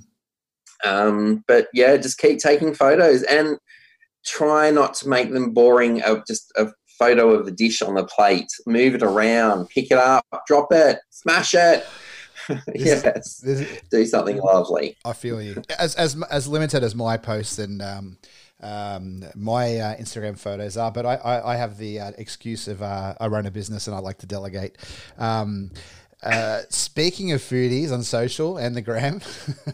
[0.85, 3.57] Um, but yeah, just keep taking photos and
[4.27, 6.67] try not to make them boring of just a
[6.99, 10.99] photo of the dish on the plate, move it around, pick it up, drop it,
[11.11, 11.87] smash it.
[12.75, 13.45] yes,
[13.91, 14.97] do something lovely.
[15.05, 15.63] I feel you.
[15.79, 18.19] As as as limited as my posts and um,
[18.61, 22.83] um, my uh, Instagram photos are, but I I, I have the uh, excuse of
[22.83, 24.79] uh, I run a business and I like to delegate.
[25.19, 25.71] Um,
[26.23, 29.21] uh, speaking of foodies on social and the gram,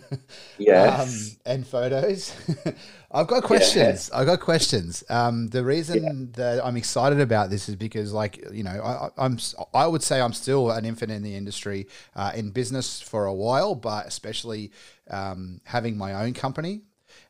[0.58, 2.34] yes, um, and photos,
[3.12, 4.10] I've got questions.
[4.10, 4.18] Yeah.
[4.18, 5.04] I've got questions.
[5.08, 6.12] Um, the reason yeah.
[6.32, 8.70] that I'm excited about this is because, like, you know,
[9.16, 9.38] I, am
[9.72, 13.34] I would say I'm still an infant in the industry, uh, in business for a
[13.34, 14.72] while, but especially
[15.10, 16.82] um, having my own company.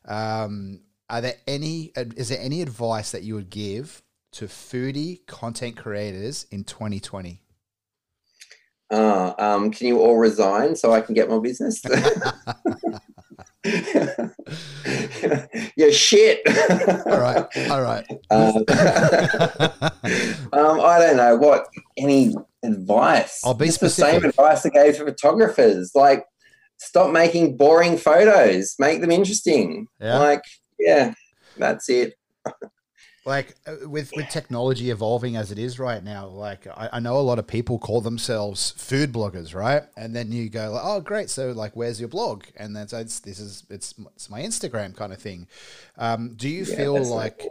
[0.05, 1.91] Um, are there any?
[1.95, 7.42] Is there any advice that you would give to foodie content creators in 2020?
[8.93, 11.81] Uh, um, can you all resign so I can get more business?
[15.75, 16.41] yeah, shit.
[17.07, 18.05] all right, all right.
[18.29, 18.57] Um,
[20.53, 23.41] um, I don't know what any advice.
[23.43, 24.13] I'll be specific.
[24.13, 25.91] the same advice I gave to photographers.
[25.95, 26.25] Like,
[26.77, 28.75] stop making boring photos.
[28.79, 29.87] Make them interesting.
[29.99, 30.19] Yeah.
[30.19, 30.43] Like,
[30.79, 31.13] yeah,
[31.57, 32.13] that's it
[33.25, 37.17] like uh, with with technology evolving as it is right now like I, I, know
[37.17, 40.99] a lot of people call themselves food bloggers right and then you go like, oh
[40.99, 44.41] great so like where's your blog and then so it's this is it's it's my
[44.41, 45.47] instagram kind of thing
[45.97, 47.47] um, do you yeah, feel like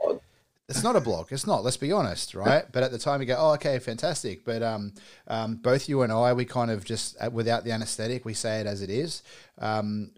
[0.68, 1.32] it's not a blog.
[1.32, 1.64] It's not.
[1.64, 2.64] Let's be honest, right?
[2.72, 4.94] but at the time, you go, "Oh, okay, fantastic." But um,
[5.28, 8.60] um, both you and I, we kind of just uh, without the anesthetic, we say
[8.60, 9.22] it as it is.
[9.58, 10.12] Um,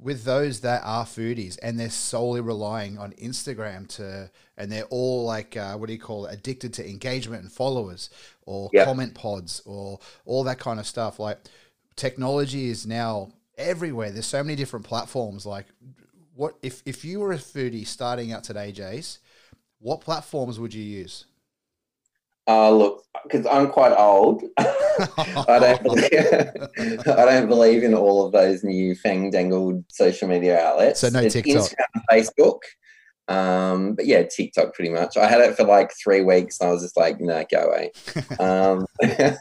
[0.00, 5.24] with those that are foodies and they're solely relying on Instagram to, and they're all
[5.24, 8.10] like, uh, what do you call it, addicted to engagement and followers
[8.44, 8.86] or yep.
[8.86, 11.18] comment pods or all that kind of stuff.
[11.18, 11.38] Like
[11.96, 14.10] technology is now everywhere.
[14.10, 15.46] There's so many different platforms.
[15.46, 15.66] Like,
[16.34, 19.18] what if if you were a foodie starting out today, Jace?
[19.80, 21.24] What platforms would you use?
[22.48, 26.12] Uh, look, because I'm quite old, I don't believe,
[27.06, 31.00] I don't believe in all of those new fandangled social media outlets.
[31.00, 32.60] So no TikTok, Instagram, Facebook,
[33.28, 35.16] um, but yeah, TikTok pretty much.
[35.16, 37.68] I had it for like three weeks, and I was just like, no, nah, go
[37.68, 37.92] away.
[38.40, 38.86] um,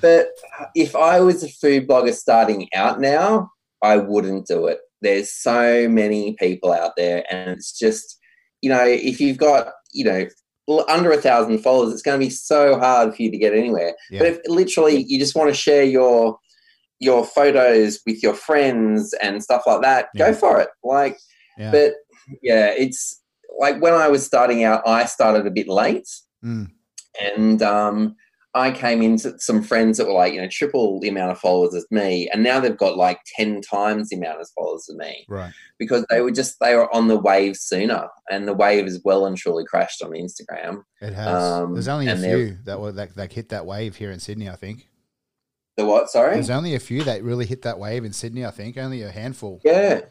[0.00, 0.28] but
[0.74, 3.50] if I was a food blogger starting out now,
[3.82, 4.78] I wouldn't do it.
[5.00, 8.18] There's so many people out there, and it's just
[8.64, 10.26] you know, if you've got, you know,
[10.88, 13.92] under a thousand followers, it's going to be so hard for you to get anywhere.
[14.10, 14.20] Yeah.
[14.20, 16.38] But if literally you just want to share your
[16.98, 20.30] your photos with your friends and stuff like that, yeah.
[20.30, 20.68] go for it.
[20.82, 21.18] Like,
[21.58, 21.70] yeah.
[21.70, 21.92] but
[22.42, 23.22] yeah, it's
[23.58, 26.08] like when I was starting out, I started a bit late,
[26.44, 26.70] mm.
[27.20, 28.16] and um,
[28.54, 31.74] I came into some friends that were like, you know, triple the amount of followers
[31.74, 35.24] as me, and now they've got like ten times the amount of followers as me.
[35.28, 35.52] Right.
[35.78, 39.26] Because they were just they were on the wave sooner, and the wave has well
[39.26, 40.82] and truly crashed on Instagram.
[41.00, 41.42] It has.
[41.42, 44.48] Um, There's only a few that were that, that hit that wave here in Sydney,
[44.48, 44.88] I think.
[45.76, 46.08] The what?
[46.08, 46.34] Sorry.
[46.34, 48.44] There's only a few that really hit that wave in Sydney.
[48.44, 49.60] I think only a handful.
[49.64, 50.02] Yeah.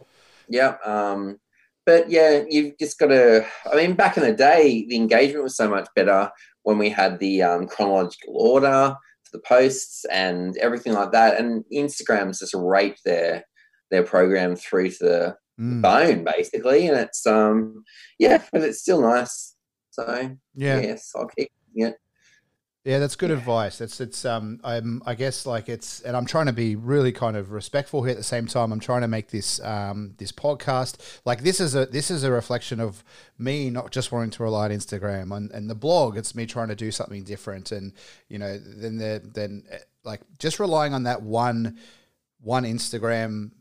[0.50, 0.76] Yeah.
[0.84, 1.40] Um,
[1.86, 3.46] but yeah, you've just got to.
[3.72, 6.32] I mean, back in the day, the engagement was so much better
[6.64, 11.40] when we had the um, chronological order for the posts and everything like that.
[11.40, 13.44] And Instagram's just raped their
[13.92, 15.82] their program through to the mm.
[15.82, 16.88] bone, basically.
[16.88, 17.84] And it's um
[18.18, 19.56] yeah, but it's still nice.
[19.92, 21.96] So yeah, yes, I'll keep it.
[22.86, 23.78] Yeah, that's good advice.
[23.78, 27.38] That's it's um I'm I guess like it's and I'm trying to be really kind
[27.38, 28.74] of respectful here at the same time.
[28.74, 32.32] I'm trying to make this um this podcast like this is a this is a
[32.32, 33.02] reflection of
[33.38, 36.18] me not just wanting to rely on Instagram and, and the blog.
[36.18, 37.94] It's me trying to do something different and
[38.28, 39.64] you know then the then
[40.04, 41.78] like just relying on that one
[42.42, 43.52] one Instagram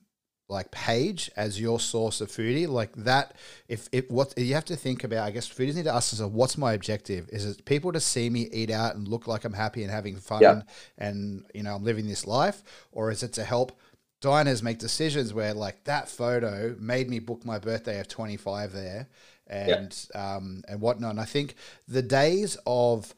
[0.52, 3.34] like page as your source of foodie like that
[3.68, 6.34] if it what you have to think about i guess foodies need to ask themselves
[6.34, 9.52] what's my objective is it people to see me eat out and look like i'm
[9.52, 10.60] happy and having fun yeah.
[10.98, 12.62] and you know i'm living this life
[12.92, 13.78] or is it to help
[14.20, 19.08] diners make decisions where like that photo made me book my birthday of 25 there
[19.48, 20.36] and yeah.
[20.36, 21.54] um and whatnot and i think
[21.88, 23.14] the days of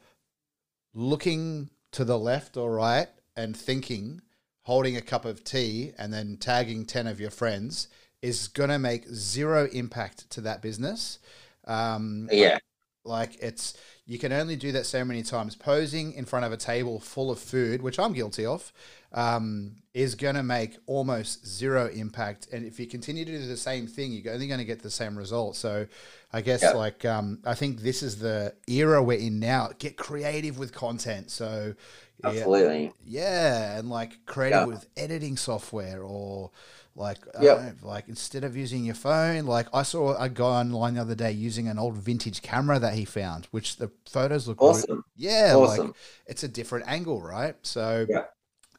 [0.93, 4.21] looking to the left or right and thinking
[4.65, 7.87] holding a cup of tea and then tagging 10 of your friends
[8.21, 11.19] is going to make zero impact to that business.
[11.65, 12.57] Um, yeah.
[13.03, 15.55] Like it's, you can only do that so many times.
[15.55, 18.73] Posing in front of a table full of food, which I'm guilty of,
[19.13, 22.47] um, is going to make almost zero impact.
[22.51, 24.89] And if you continue to do the same thing, you're only going to get the
[24.89, 25.55] same result.
[25.55, 25.85] So
[26.33, 26.71] I guess yeah.
[26.71, 29.69] like, um, I think this is the era we're in now.
[29.77, 31.29] Get creative with content.
[31.29, 31.75] So,
[32.23, 32.93] Absolutely.
[33.03, 34.65] Yeah, and like creating Yeah.
[34.65, 36.51] with editing software or
[36.95, 37.57] like Yep.
[37.57, 41.15] know, like instead of using your phone, like I saw a guy online the other
[41.15, 45.03] day using an old vintage camera that he found, which the photos look Awesome.
[45.15, 45.87] yeah, Awesome.
[45.87, 45.95] like
[46.25, 47.55] it's a different angle, right?
[47.63, 48.25] So, Yeah.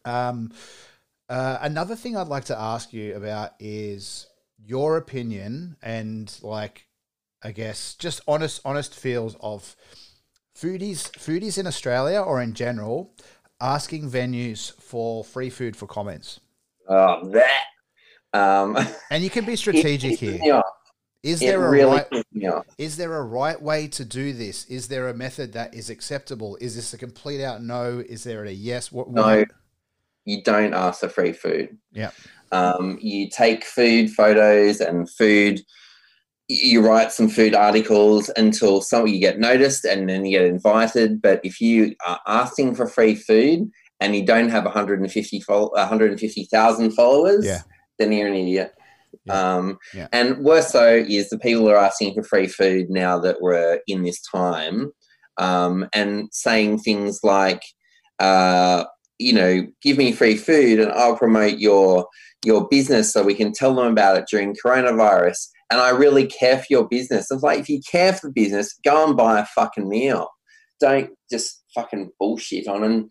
[0.05, 0.53] um,
[1.29, 4.27] uh, another thing I'd like to ask you about is
[4.65, 6.87] your opinion and like,
[7.43, 9.77] I guess just honest, honest feels of
[10.57, 13.13] foodies, foodies in Australia or in general,
[13.61, 16.41] asking venues for free food for comments.
[16.89, 17.65] Oh, that.
[18.33, 18.77] Um,
[19.11, 20.63] And you can be strategic here.
[21.23, 22.11] Is It there a really right?
[22.11, 22.67] pisses me off.
[22.79, 24.65] Is there a right way to do this?
[24.67, 26.57] Is there a method that is acceptable?
[26.61, 28.03] Is this a complete out no?
[28.09, 28.93] Is there a yes?
[28.93, 29.45] What, No,
[30.25, 31.77] you don't ask for free food.
[31.93, 32.11] Yeah.
[32.53, 35.61] Um, you take food photos and food.
[36.49, 41.21] You write some food articles until some you get noticed and then you get invited.
[41.21, 43.69] But if you are asking for free food
[44.01, 47.63] and you don't have 150 fol- 150,000 followers, Yeah.
[47.99, 48.73] then you're an idiot.
[49.25, 49.55] Yeah.
[49.57, 50.07] Um, Yeah.
[50.13, 54.05] And worse so is the people are asking for free food now that we're in
[54.05, 54.93] this time
[55.39, 57.63] um, and saying things like,
[58.21, 58.85] uh,
[59.19, 62.07] you know, give me free food and I'll promote your
[62.45, 65.49] your business so we can tell them about it during coronavirus.
[65.71, 67.31] And I really care for your business.
[67.31, 70.29] It's like if you care for the business, go and buy a fucking meal.
[70.81, 73.11] Don't just fucking bullshit on and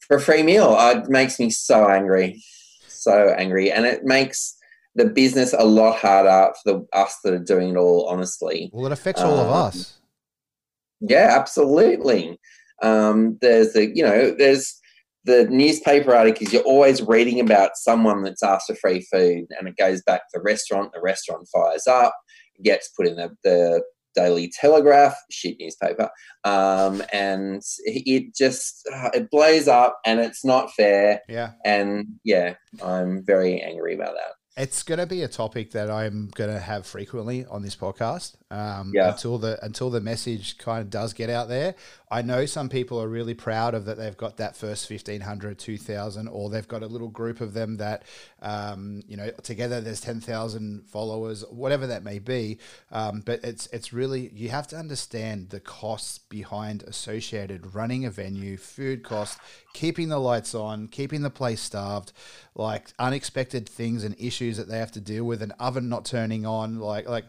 [0.00, 0.74] for a free meal.
[0.78, 2.42] Uh, It makes me so angry,
[2.88, 4.56] so angry, and it makes
[4.96, 8.06] the business a lot harder for the us that are doing it all.
[8.08, 9.98] Honestly, Well, it affects all of Um, us.
[11.00, 12.38] yeah, absolutely.
[12.82, 14.74] Um, there's the you know there's
[15.24, 16.52] the newspaper articles.
[16.52, 20.38] You're always reading about someone that's asked for free food, and it goes back to
[20.38, 20.92] the restaurant.
[20.92, 22.14] The restaurant fires up,
[22.62, 23.82] gets put in the, the
[24.14, 26.10] Daily Telegraph, shit newspaper,
[26.44, 31.20] um, and it just uh, it blows up, and it's not fair.
[31.28, 31.52] Yeah.
[31.64, 34.34] And yeah, I'm very angry about that.
[34.54, 38.34] It's going to be a topic that I'm going to have frequently on this podcast.
[38.50, 39.12] Um, Yeah.
[39.12, 41.74] Until the until the message kind of does get out there,
[42.10, 46.28] I know some people are really proud of that they've got that first 1500, 2000,
[46.28, 48.02] or they've got a little group of them that,
[48.42, 52.58] um, you know, together there's 10,000 followers, whatever that may be.
[52.90, 58.10] Um, but it's it's really you have to understand the costs behind associated running a
[58.10, 59.40] venue, food costs,
[59.72, 62.12] keeping the lights on, keeping the place starved,
[62.54, 66.44] like unexpected things and issues that they have to deal with, an oven not turning
[66.46, 67.24] on, like like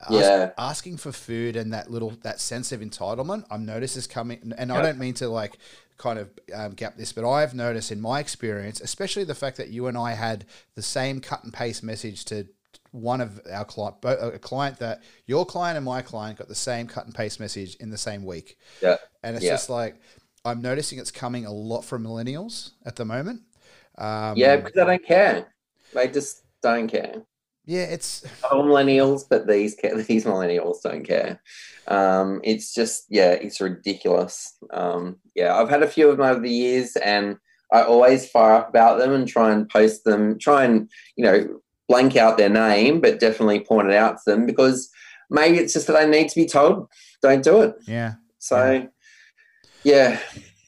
[0.00, 0.50] ask- Yeah.
[0.58, 3.44] asking for food and that little that sense of entitlement.
[3.50, 5.58] I'm noticed is coming, and I don't mean to like
[5.98, 9.68] kind of um, gap this, but I've noticed in my experience, especially the fact that
[9.68, 12.46] you and I had the same cut and paste message to
[12.90, 16.86] one of our client, a client that your client and my client got the same
[16.86, 18.58] cut and paste message in the same week.
[18.82, 18.96] Yeah.
[19.22, 19.52] And it's Yeah.
[19.52, 19.96] just like
[20.44, 23.42] I'm noticing it's coming a lot from millennials at the moment.
[23.96, 25.51] Um, yeah, because I don't care.
[25.94, 27.22] They just don't care.
[27.64, 29.76] yeah, it's all millennials, but these
[30.08, 31.40] these millennials don't care.
[31.88, 34.56] Um, it's just yeah, it's ridiculous.
[34.72, 37.36] Um, yeah, I've had a few of them over the years, and
[37.72, 41.60] I always fire up about them and try and post them, try and you know
[41.88, 44.90] blank out their name, but definitely point it out to them because
[45.30, 46.88] maybe it's just that they need to be told,
[47.20, 47.74] don't do it.
[47.86, 48.14] yeah.
[48.38, 48.88] So
[49.84, 50.18] yeah,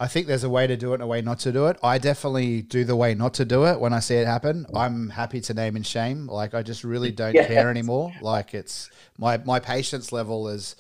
[0.01, 1.79] I think there's a way to do it and a way not to do it.
[1.83, 4.67] I definitely do the way not to do it when I see it happen.
[4.75, 6.27] I'm happy to name and shame.
[6.27, 8.13] Like I just really don't care anymore.
[8.21, 10.75] Like it's my my patience level has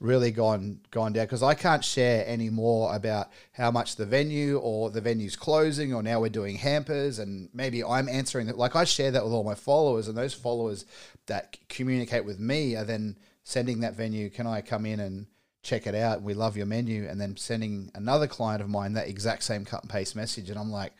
[0.00, 4.58] really gone gone down because I can't share any more about how much the venue
[4.58, 8.58] or the venue's closing or now we're doing hampers and maybe I'm answering that.
[8.58, 10.84] Like I share that with all my followers and those followers
[11.26, 14.28] that communicate with me are then sending that venue.
[14.28, 15.26] Can I come in and
[15.62, 16.22] check it out.
[16.22, 19.82] We love your menu, and then sending another client of mine that exact same cut
[19.82, 20.92] and paste message, and I'm like,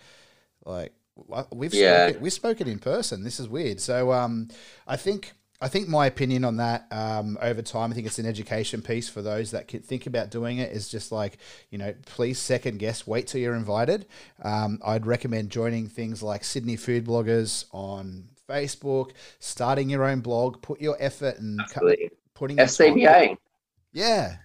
[0.64, 0.92] like
[1.52, 2.08] we've Yeah.
[2.08, 3.24] spoken, we've spoken in person.
[3.24, 3.80] This is weird.
[3.80, 4.48] So um,
[4.86, 5.32] I think.
[5.60, 9.08] I think my opinion on that um, over time, I think it's an education piece
[9.08, 10.70] for those that can think about doing it.
[10.70, 11.38] Is just like
[11.70, 14.06] you know, please second guess, wait till you're invited.
[14.40, 20.62] Um, I'd recommend joining things like Sydney Food Bloggers on Facebook, starting your own blog,
[20.62, 23.36] put your effort and cu- putting SCBA.
[23.92, 24.36] Yeah,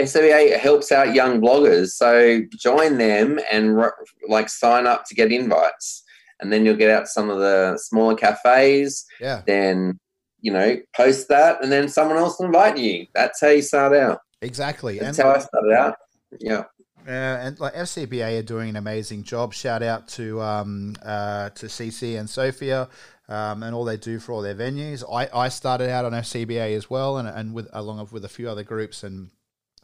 [0.00, 3.80] SCBA helps out young bloggers, so join them and
[4.28, 6.04] like sign up to get invites,
[6.40, 9.06] and then you'll get out some of the smaller cafes.
[9.20, 9.42] yeah.
[9.46, 9.98] Then
[10.40, 13.06] you know post that, and then someone else will invite you.
[13.14, 14.20] That's how you start out.
[14.42, 14.98] Exactly.
[14.98, 15.96] That's And how I started out.
[16.38, 16.64] Yeah,
[17.06, 19.54] uh, and like FCBA are doing an amazing job.
[19.54, 22.88] Shout out to um, uh, to CC and Sophia
[23.28, 25.02] um, and all they do for all their venues.
[25.10, 28.48] I, I started out on FCBA as well, and, and with along with a few
[28.48, 29.30] other groups and.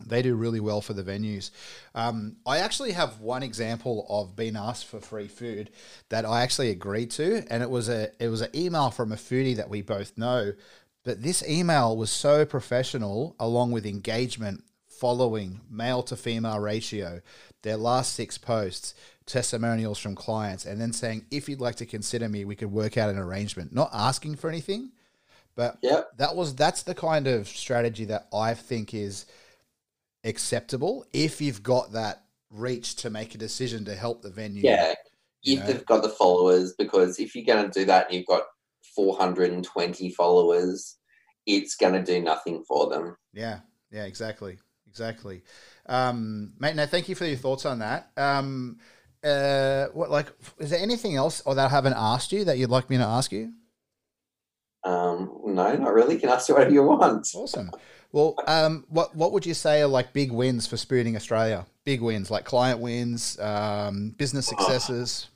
[0.06, 1.50] They do really well for the venues.
[1.94, 5.70] Um, I actually have one example of being asked for free food
[6.08, 9.16] that I actually agreed to, and it was a it was an email from a
[9.16, 10.52] foodie that we both know.
[11.04, 17.20] But this email was so professional, along with engagement, following, male to female ratio,
[17.62, 18.94] their last six posts,
[19.26, 22.96] testimonials from clients, and then saying, if you'd like to consider me, we could work
[22.96, 23.72] out an arrangement.
[23.72, 24.92] Not asking for anything,
[25.56, 26.18] but Yep.
[26.18, 29.26] that was that's the kind of strategy that I think is
[30.24, 34.62] acceptable if you've got that reach to make a decision to help the venue.
[34.62, 34.94] Yeah.
[35.44, 35.66] If know?
[35.66, 38.44] they've got the followers, because if you're going to do that and you've got
[38.94, 40.98] 420 followers,
[41.46, 43.16] it's going to do nothing for them.
[43.32, 43.60] Yeah,
[43.90, 44.58] yeah, exactly,
[44.88, 45.42] exactly.
[45.86, 48.10] Um, mate, no, thank you for your thoughts on that.
[48.16, 48.78] Um,
[49.24, 52.70] uh, what like is there anything else or that I haven't asked you that you'd
[52.70, 53.52] like me to ask you?
[54.84, 56.14] Um, no, not really.
[56.14, 57.28] You can ask you whatever you want.
[57.34, 57.70] Awesome.
[58.12, 61.66] Well, um, what what would you say are like big wins for Spooning Australia?
[61.84, 65.28] Big wins, like client wins, um, business successes.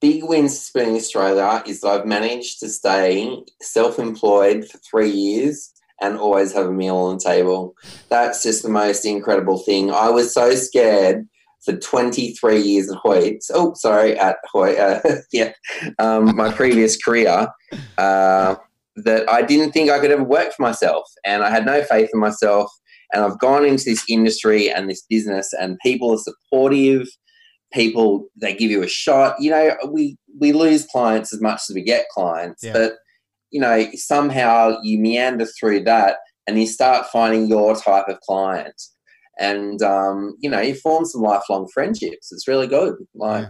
[0.00, 5.10] Big wins for Spooning Australia is that I've managed to stay self employed for three
[5.10, 7.74] years and always have a meal on the table.
[8.08, 9.90] That's just the most incredible thing.
[9.90, 11.28] I was so scared
[11.64, 13.42] for 23 years at Hoyt.
[13.52, 14.78] Oh, sorry, at Hoyt.
[14.78, 15.00] Uh,
[15.32, 15.52] yeah,
[15.98, 17.48] um, my previous career.
[17.98, 18.56] Uh,
[19.04, 22.10] that I didn't think I could ever work for myself, and I had no faith
[22.12, 22.70] in myself.
[23.12, 27.06] And I've gone into this industry and this business, and people are supportive.
[27.72, 29.36] People they give you a shot.
[29.40, 32.72] You know, we we lose clients as much as we get clients, Yeah.
[32.72, 32.92] but
[33.50, 36.16] you know somehow you meander through that,
[36.46, 38.80] and you start finding your type of client,
[39.38, 42.32] and um, you know you form some lifelong friendships.
[42.32, 42.94] It's really good.
[43.14, 43.48] Like,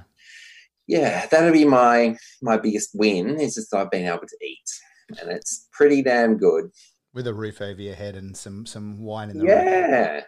[0.88, 1.00] Yeah.
[1.00, 3.38] yeah, that'd be my my biggest win.
[3.40, 4.70] Is just I've been able to eat,
[5.20, 6.70] and it's pretty damn good.
[7.14, 9.46] With a roof over your head and some some wine in the.
[9.46, 10.20] Yeah.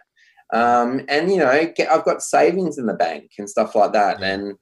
[0.51, 4.19] Um, and you know, get, I've got savings in the bank and stuff like that.
[4.19, 4.27] Yeah.
[4.27, 4.55] And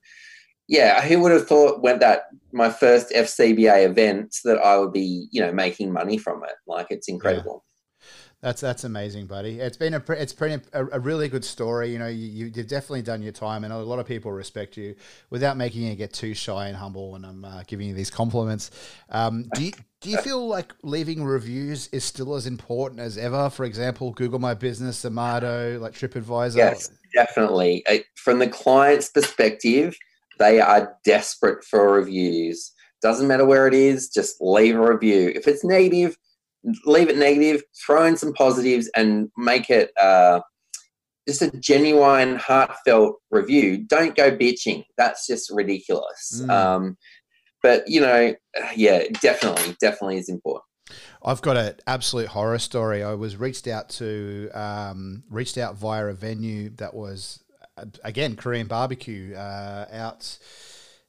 [0.68, 5.28] yeah, who would have thought when that my first FCBA event that I would be,
[5.32, 6.55] you know, making money from it?
[6.68, 7.63] Like it's incredible.
[8.47, 9.59] That's that's amazing, buddy.
[9.59, 10.61] It's been a it's a,
[10.93, 11.91] a really good story.
[11.91, 14.95] You know, you, you've definitely done your time, and a lot of people respect you.
[15.29, 18.71] Without making you get too shy and humble when I'm uh, giving you these compliments,
[19.09, 23.49] um, do you do you feel like leaving reviews is still as important as ever?
[23.49, 26.55] For example, Google My Business, Zomato, like TripAdvisor.
[26.55, 27.83] Yes, definitely.
[28.15, 29.97] From the client's perspective,
[30.39, 32.71] they are desperate for reviews.
[33.01, 35.33] Doesn't matter where it is, just leave a review.
[35.35, 36.15] If it's negative,
[36.85, 40.39] leave it negative, throw in some positives, and make it uh,
[41.27, 43.85] just a genuine, heartfelt review.
[43.87, 44.83] Don't go bitching.
[44.97, 46.41] That's just ridiculous.
[46.43, 46.49] Mm.
[46.49, 46.97] Um,
[47.63, 48.33] but, you know,
[48.75, 50.63] yeah, definitely, definitely is important.
[51.23, 53.03] I've got an absolute horror story.
[53.03, 57.43] I was reached out to, um, reached out via a venue that was,
[57.77, 60.37] uh, again, Korean barbecue uh, out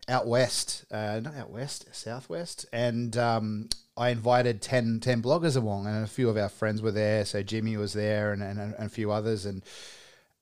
[0.09, 5.87] out west, uh, not out west, southwest, and um, I invited 10, 10 bloggers along,
[5.87, 7.25] and a few of our friends were there.
[7.25, 9.63] So Jimmy was there, and, and, and a few others, and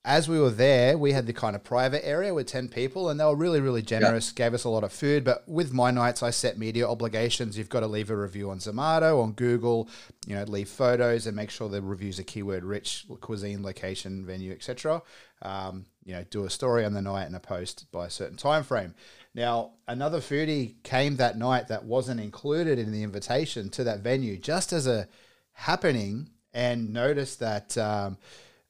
[0.06, 3.18] as we were there, we had the kind of private area with 10 people, and
[3.18, 5.24] they were really, really generous, gave us a lot of food.
[5.24, 7.58] But with my nights, I set media obligations.
[7.58, 9.88] You've got to leave a review on Zomato, on Google,
[10.24, 14.52] you know, leave photos and make sure the reviews are keyword rich, cuisine, location, venue,
[14.52, 15.02] etc.
[15.42, 18.36] Um, you know, do a story on the night and a post by a certain
[18.36, 18.94] time frame.
[19.36, 24.36] Now, another foodie came that night that wasn't included in the invitation to that venue,
[24.36, 25.06] just as a
[25.52, 27.78] happening, and noticed that.
[27.78, 28.18] Um,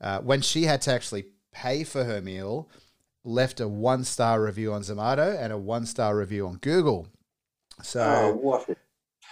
[0.01, 2.69] uh, when she had to actually pay for her meal,
[3.25, 7.09] left a one star review on Zomato and a one star review on Google.
[7.83, 8.77] So oh, what a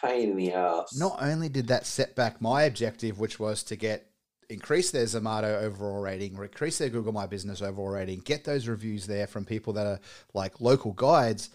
[0.02, 0.98] pain in the ass.
[0.98, 4.10] not only did that set back my objective, which was to get
[4.54, 9.06] increase their Zomato overall rating, increase their Google My Business overall rating, get those reviews
[9.06, 10.00] there from people that are
[10.32, 11.50] like local guides.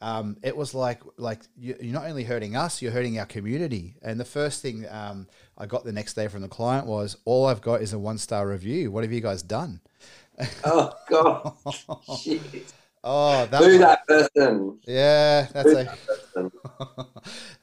[0.00, 3.94] Um, it was like like you- you're not only hurting us, you're hurting our community.
[4.02, 5.26] And the first thing um,
[5.56, 8.18] I got the next day from the client was, "All I've got is a one
[8.18, 8.90] star review.
[8.90, 9.80] What have you guys done?"
[10.64, 11.52] Oh, God.
[13.04, 14.78] Oh, that that person?
[14.86, 15.96] yeah, that's a.
[16.34, 16.52] that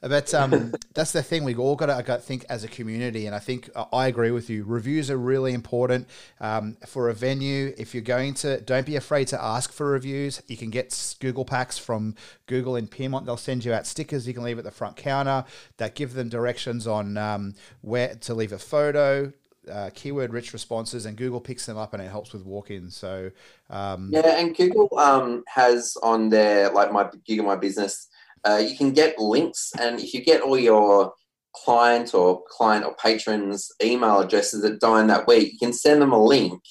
[0.02, 3.38] but um, that's the thing We've all got to think as a community, and I
[3.38, 4.64] think uh, I agree with you.
[4.64, 6.08] Reviews are really important
[6.40, 7.72] um, for a venue.
[7.78, 10.42] If you're going to, don't be afraid to ask for reviews.
[10.46, 12.16] You can get Google packs from
[12.46, 13.24] Google in Pyrmont.
[13.24, 15.44] They'll send you out stickers you can leave at the front counter
[15.78, 19.32] that give them directions on um, where to leave a photo.
[19.70, 22.96] Uh, keyword rich responses and Google picks them up and it helps with walk-ins.
[22.96, 23.30] So
[23.70, 28.08] um, Yeah, and Google um, has on their like my Google My Business,
[28.44, 31.12] uh, you can get links, and if you get all your
[31.52, 36.12] client or client or patrons email addresses that dine that week, you can send them
[36.12, 36.62] a link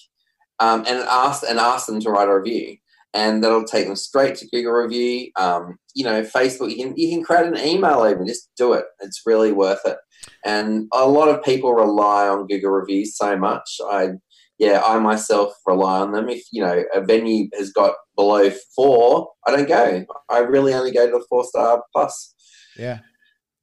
[0.59, 2.77] um, and ask and ask them to write a review,
[3.13, 5.31] and that'll take them straight to Google review.
[5.35, 8.85] Um, you know, Facebook, you can you can create an email even, just do it.
[8.99, 9.97] It's really worth it.
[10.45, 13.69] And a lot of people rely on Google reviews so much.
[13.89, 14.11] I
[14.57, 16.29] yeah, I myself rely on them.
[16.29, 20.05] If you know a venue has got below four, I don't go.
[20.29, 22.35] I really only go to the four star plus.
[22.77, 22.99] Yeah.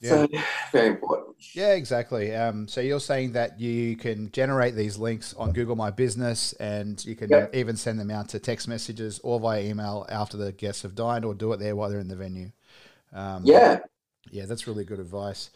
[0.00, 0.10] Yeah.
[0.10, 0.28] So
[0.72, 1.36] very important.
[1.54, 2.34] Yeah, exactly.
[2.34, 7.02] Um, so you're saying that you can generate these links on Google My Business, and
[7.04, 7.54] you can yep.
[7.54, 11.24] even send them out to text messages or via email after the guests have dined,
[11.24, 12.50] or do it there while they're in the venue.
[13.12, 13.80] Um, yeah,
[14.30, 15.50] yeah, that's really good advice.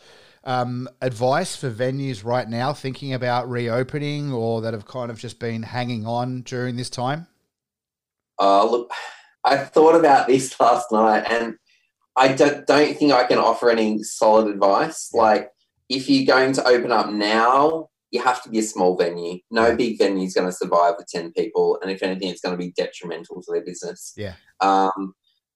[0.44, 5.38] Um, advice for venues right now thinking about reopening or that have kind of just
[5.38, 7.26] been hanging on during this time?
[8.40, 8.90] Uh, look,
[9.44, 11.56] I thought about this last night and
[12.16, 15.10] I don't, don't think I can offer any solid advice.
[15.12, 15.50] Like,
[15.88, 19.38] if you're going to open up now, you have to be a small venue.
[19.50, 21.78] No big venue is going to survive with 10 people.
[21.80, 24.12] And if anything, it's going to be detrimental to their business.
[24.16, 24.34] Yeah.
[24.60, 25.14] Um,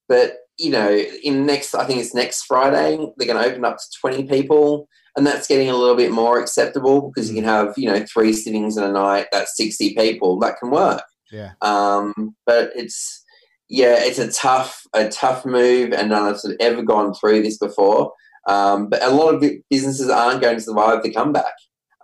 [0.09, 0.91] but, you know,
[1.23, 4.89] in next, I think it's next Friday, they're going to open up to 20 people.
[5.17, 8.33] And that's getting a little bit more acceptable because you can have, you know, three
[8.33, 10.39] sittings in a night, that's 60 people.
[10.41, 11.03] That can work.
[11.31, 11.53] Yeah.
[11.63, 13.25] Um, but it's,
[13.69, 17.43] yeah, it's a tough, a tough move, and none of us have ever gone through
[17.43, 18.13] this before.
[18.47, 21.55] Um, but a lot of businesses aren't going to survive the comeback.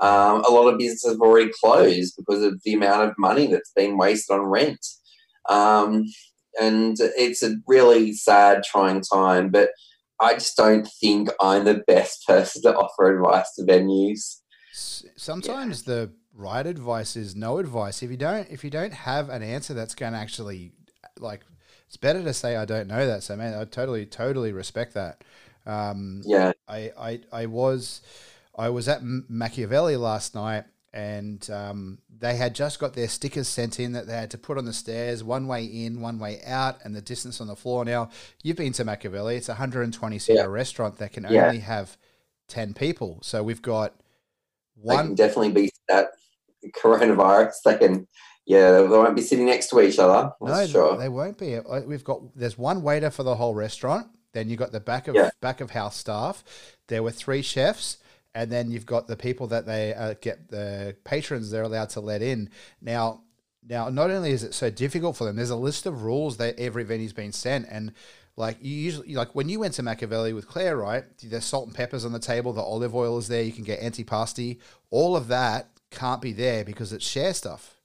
[0.01, 3.73] Um, a lot of businesses have already closed because of the amount of money that's
[3.73, 4.85] been wasted on rent.
[5.49, 6.05] Um,
[6.61, 9.51] and it's a really sad, trying time.
[9.51, 9.71] But
[10.21, 14.37] I just don't think I'm the best person to offer advice to venues.
[14.73, 15.95] Sometimes yeah.
[15.95, 18.03] the right advice is no advice.
[18.03, 20.73] If you don't, if you don't have an answer that's going to actually
[21.19, 21.43] like
[21.87, 23.23] it's better to say I don't know that.
[23.23, 25.25] So man, I totally totally respect that.
[25.67, 28.03] Um, yeah, I, I I was
[28.57, 33.79] I was at Machiavelli last night, and um, they had just got their stickers sent
[33.79, 36.79] in that they had to put on the stairs, one way in, one way out,
[36.85, 37.85] and the distance on the floor.
[37.85, 38.11] Now
[38.43, 40.45] you've been to Machiavelli; it's a 120 seat yeah.
[40.45, 41.97] restaurant that can only have
[42.49, 43.19] 10 people.
[43.23, 43.95] So we've got
[44.75, 44.97] one.
[44.97, 46.11] They can definitely beat that
[46.77, 47.55] coronavirus.
[47.65, 48.07] They can
[48.47, 50.33] yeah, they won't be sitting next to each other.
[50.41, 50.97] No, sure.
[50.97, 51.57] they won't be.
[51.57, 54.09] Uh, we've got there's one waiter for the whole restaurant.
[54.33, 55.31] Then you've got the back of yeah.
[55.41, 56.43] back of house staff.
[56.89, 57.99] There were three chefs,
[58.35, 62.01] and then you've got the people that they uh, get the patrons they're allowed to
[62.01, 62.51] let in.
[62.81, 63.23] Now,
[63.67, 66.59] now not only is it so difficult for them, there's a list of rules that
[66.59, 67.93] every venue's been sent, and
[68.37, 71.05] like you usually like when you went to Machiavelli with Claire, right?
[71.23, 72.53] There's salt and peppers on the table.
[72.53, 73.43] The olive oil is there.
[73.43, 74.59] You can get antipasti.
[74.91, 77.81] All of that can't be there because it's share stuff.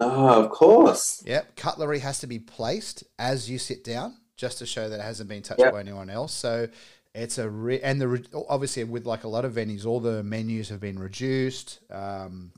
[0.00, 1.22] Oh, of course.
[1.26, 1.56] Yep.
[1.56, 5.28] Cutlery has to be placed as you sit down, just to show that it hasn't
[5.28, 5.72] been touched yep.
[5.72, 6.32] by anyone else.
[6.32, 6.68] So
[7.14, 10.22] it's a re- and the re- obviously with like a lot of venues, all the
[10.22, 11.80] menus have been reduced.
[11.90, 12.52] Um,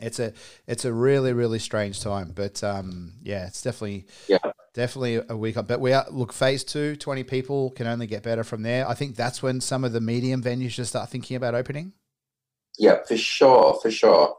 [0.00, 0.32] it's a
[0.66, 4.38] it's a really really strange time, but um, yeah, it's definitely yeah
[4.76, 5.66] definitely a week up.
[5.66, 8.88] But we are look phase two, 20 people can only get better from there.
[8.88, 11.92] I think that's when some of the medium venues just start thinking about opening.
[12.78, 14.36] Yeah, for sure, for sure.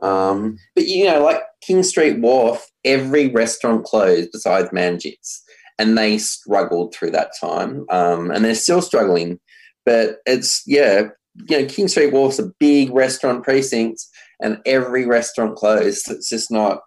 [0.00, 5.44] Um, but you know, like King Street Wharf, every restaurant closed besides Manjit's,
[5.78, 9.38] and they struggled through that time, um, and they're still struggling.
[9.84, 11.08] But it's yeah,
[11.48, 14.04] you know, King Street Wharf's a big restaurant precinct,
[14.40, 16.10] and every restaurant closed.
[16.10, 16.80] It's just not.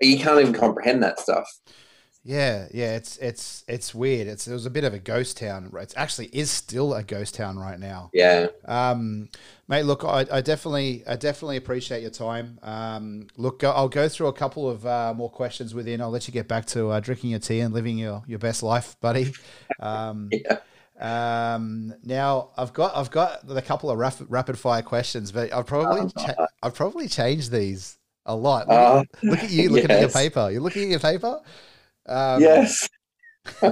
[0.00, 1.48] You can't even comprehend that stuff.
[2.24, 4.28] Yeah, yeah, it's it's it's weird.
[4.28, 5.72] It's it was a bit of a ghost town.
[5.76, 8.10] It actually is still a ghost town right now.
[8.12, 8.46] Yeah.
[8.64, 9.28] Um,
[9.66, 12.60] mate, look, I, I definitely I definitely appreciate your time.
[12.62, 16.00] Um, look, I'll go through a couple of uh, more questions within.
[16.00, 18.62] I'll let you get back to uh, drinking your tea and living your, your best
[18.62, 19.32] life, buddy.
[19.80, 20.58] Um, yeah.
[21.00, 25.66] Um, now I've got I've got a couple of rapid, rapid fire questions, but I've
[25.66, 28.68] probably oh, cha- I've probably changed these a lot.
[28.68, 29.98] Look, uh, look at you looking yes.
[29.98, 30.50] at your paper.
[30.52, 31.40] You're looking at your paper.
[32.06, 32.88] Um, yes.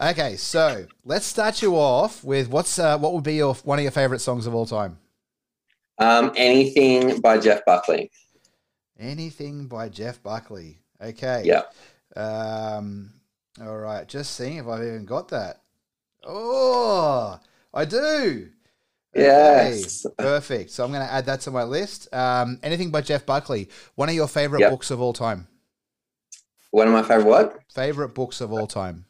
[0.00, 3.82] okay, so let's start you off with what's uh, what would be your one of
[3.82, 4.98] your favorite songs of all time?
[5.98, 8.10] Um, anything by Jeff Buckley.
[8.98, 10.78] Anything by Jeff Buckley.
[11.02, 11.42] Okay.
[11.44, 11.62] Yeah.
[12.16, 13.12] Um,
[13.60, 14.06] all right.
[14.06, 15.60] Just seeing if I've even got that.
[16.24, 17.38] Oh,
[17.72, 18.48] I do.
[19.14, 20.06] Yes.
[20.06, 20.70] Okay, perfect.
[20.70, 22.12] So I'm going to add that to my list.
[22.14, 23.68] Um, anything by Jeff Buckley.
[23.94, 24.70] One of your favorite yep.
[24.70, 25.48] books of all time.
[26.70, 27.58] One of my favorite what?
[27.74, 29.06] Favorite books of all time.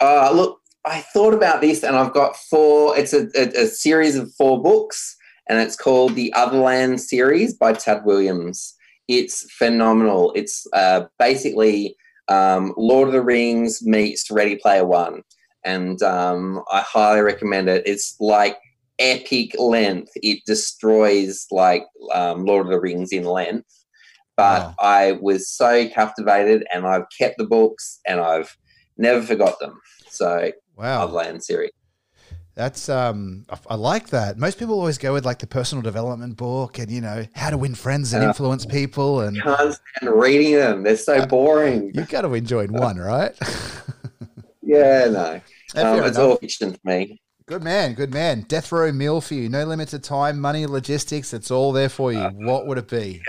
[0.00, 4.16] Uh, look, I thought about this and I've got four, it's a, a, a series
[4.16, 5.16] of four books
[5.48, 8.74] and it's called the Otherland series by Tad Williams.
[9.08, 10.32] It's phenomenal.
[10.34, 11.96] It's uh, basically
[12.28, 15.22] um, Lord of the Rings meets Ready Player One.
[15.64, 17.82] and um, I highly recommend it.
[17.86, 18.56] It's like
[18.98, 20.10] epic length.
[20.16, 21.84] It destroys like
[22.14, 23.66] um, Lord of the Rings in length.
[24.36, 24.74] But Wow.
[24.80, 28.54] I was so captivated, and I've kept the books, and I've
[28.98, 29.80] never forgot them.
[30.10, 31.04] So Wow.
[31.04, 31.70] I've Land series.
[32.54, 34.38] That's um, I, I like that.
[34.38, 37.58] Most people always go with like the personal development book and you know how to
[37.58, 38.28] win friends and Yeah.
[38.28, 40.82] influence people, and Can't stand reading them.
[40.82, 41.90] They're so Uh, boring.
[41.94, 43.34] you've got to enjoy one, right?
[44.62, 45.40] Yeah, no.
[45.80, 46.18] Um, it's enough.
[46.18, 47.20] all fiction to me.
[47.46, 48.40] Good man, good man.
[48.48, 49.48] Death row meal for you.
[49.48, 51.32] No limited time, money, logistics.
[51.32, 52.24] It's all there for you.
[52.24, 53.22] What would it be?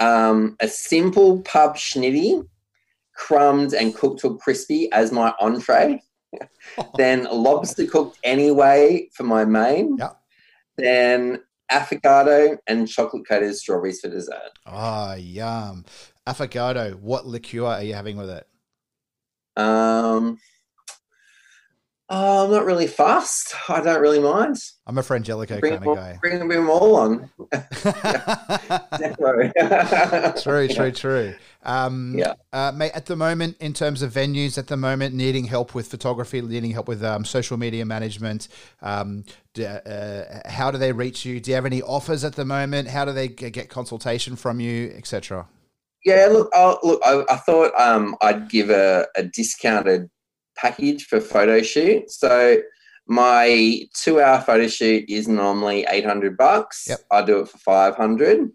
[0.00, 2.46] Um, a simple pub schnitty,
[3.14, 6.02] crumbed and cooked till crispy as my entree.
[6.96, 9.96] then lobster cooked anyway for my main.
[9.98, 10.16] Yep.
[10.78, 14.52] Then affogato and chocolate coated strawberries for dessert.
[14.66, 15.84] Ah, yum.
[16.26, 16.94] Affogato.
[16.94, 18.46] What liqueur are you having with it?
[19.56, 20.38] Um,
[22.10, 23.54] oh, I'm not really fast.
[23.68, 24.56] I don't really mind.
[24.86, 26.18] I'm a Frangelico Bring kind all, of guy.
[26.20, 27.30] bring them all on.
[30.42, 31.34] True, true, true.
[31.62, 32.34] Um, Yeah.
[32.52, 35.88] uh, mate, at the moment, in terms of venues, at the moment, needing help with
[35.88, 38.48] photography, needing help with um, social media management,
[38.82, 41.40] um, d- uh, how do they reach you?
[41.40, 42.88] Do you have any offers at the moment?
[42.88, 45.46] How do they get consultation from you, etc.?
[46.04, 50.08] Yeah, look, oh, look, I, I thought um, I'd give a, a discounted
[50.60, 52.10] package for photo shoot.
[52.10, 52.58] So
[53.06, 56.84] my two-hour photo shoot is normally eight hundred bucks.
[56.88, 57.00] Yep.
[57.10, 58.50] I do it for five hundred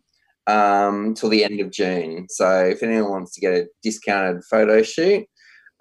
[0.48, 2.28] um, till the end of June.
[2.30, 5.26] So if anyone wants to get a discounted photo shoot,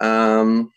[0.01, 0.71] um,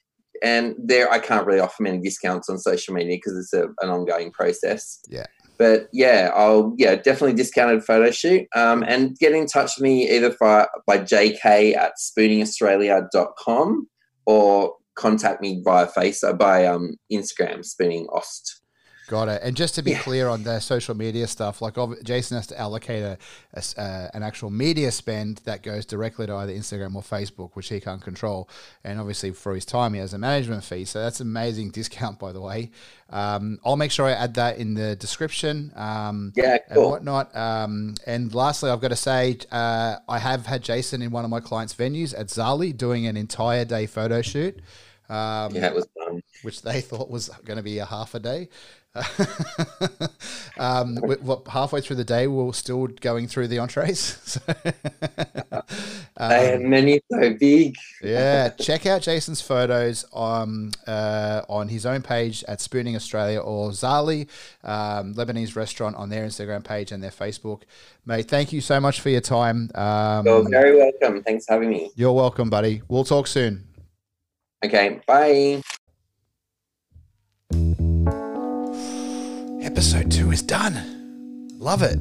[0.43, 3.89] and there I can't really offer many discounts on social media because it's a, an
[3.89, 5.00] ongoing process.
[5.08, 5.26] Yeah.
[5.58, 8.48] But yeah, I'll yeah definitely discounted photo shoot.
[8.56, 13.88] Um, and get in touch with me either by, by jk at spooningaustralia.com
[14.28, 18.60] or contact me via face by um, Instagram spooningaust.
[19.08, 19.41] Got it.
[19.41, 20.01] And just to be Yeah.
[20.01, 23.18] clear on the social media stuff, like Jason has to allocate a,
[23.53, 27.70] a uh, an actual media spend that goes directly to either Instagram or Facebook, which
[27.70, 28.49] he can't control.
[28.84, 30.84] And obviously, for his time, he has a management fee.
[30.84, 32.70] So that's an amazing discount, by the way.
[33.10, 35.72] Um, I'll make sure I add that in the description.
[35.78, 37.34] Um, Yeah, and whatnot.
[37.34, 41.32] Um, and lastly, I've got to say, uh, I have had Jason in one of
[41.32, 44.60] my clients' venues at Zahli doing an entire day photo shoot.
[45.10, 46.24] Um, Yeah, it was fun.
[46.43, 48.49] which they thought was going to be a half a day.
[50.58, 50.97] um,
[51.49, 54.18] halfway through the day, we we're still going through the entrees.
[54.28, 54.41] So,
[56.20, 57.76] They um, had many so big.
[58.01, 63.70] yeah, check out Jason's photos on uh, on his own page at Spooning Australia or
[63.70, 64.28] Zahli
[64.64, 67.64] um, Lebanese restaurant on their Instagram page and their Facebook.
[68.05, 69.70] Mate, thank you so much for your time.
[69.76, 71.22] Um, You're very welcome.
[71.24, 71.91] Thanks for having me.
[71.95, 72.82] you're welcome, buddy.
[72.88, 73.68] We'll talk soon.
[74.66, 75.62] Okay, bye.
[79.62, 80.97] Episode two is done.
[81.68, 81.99] Love it.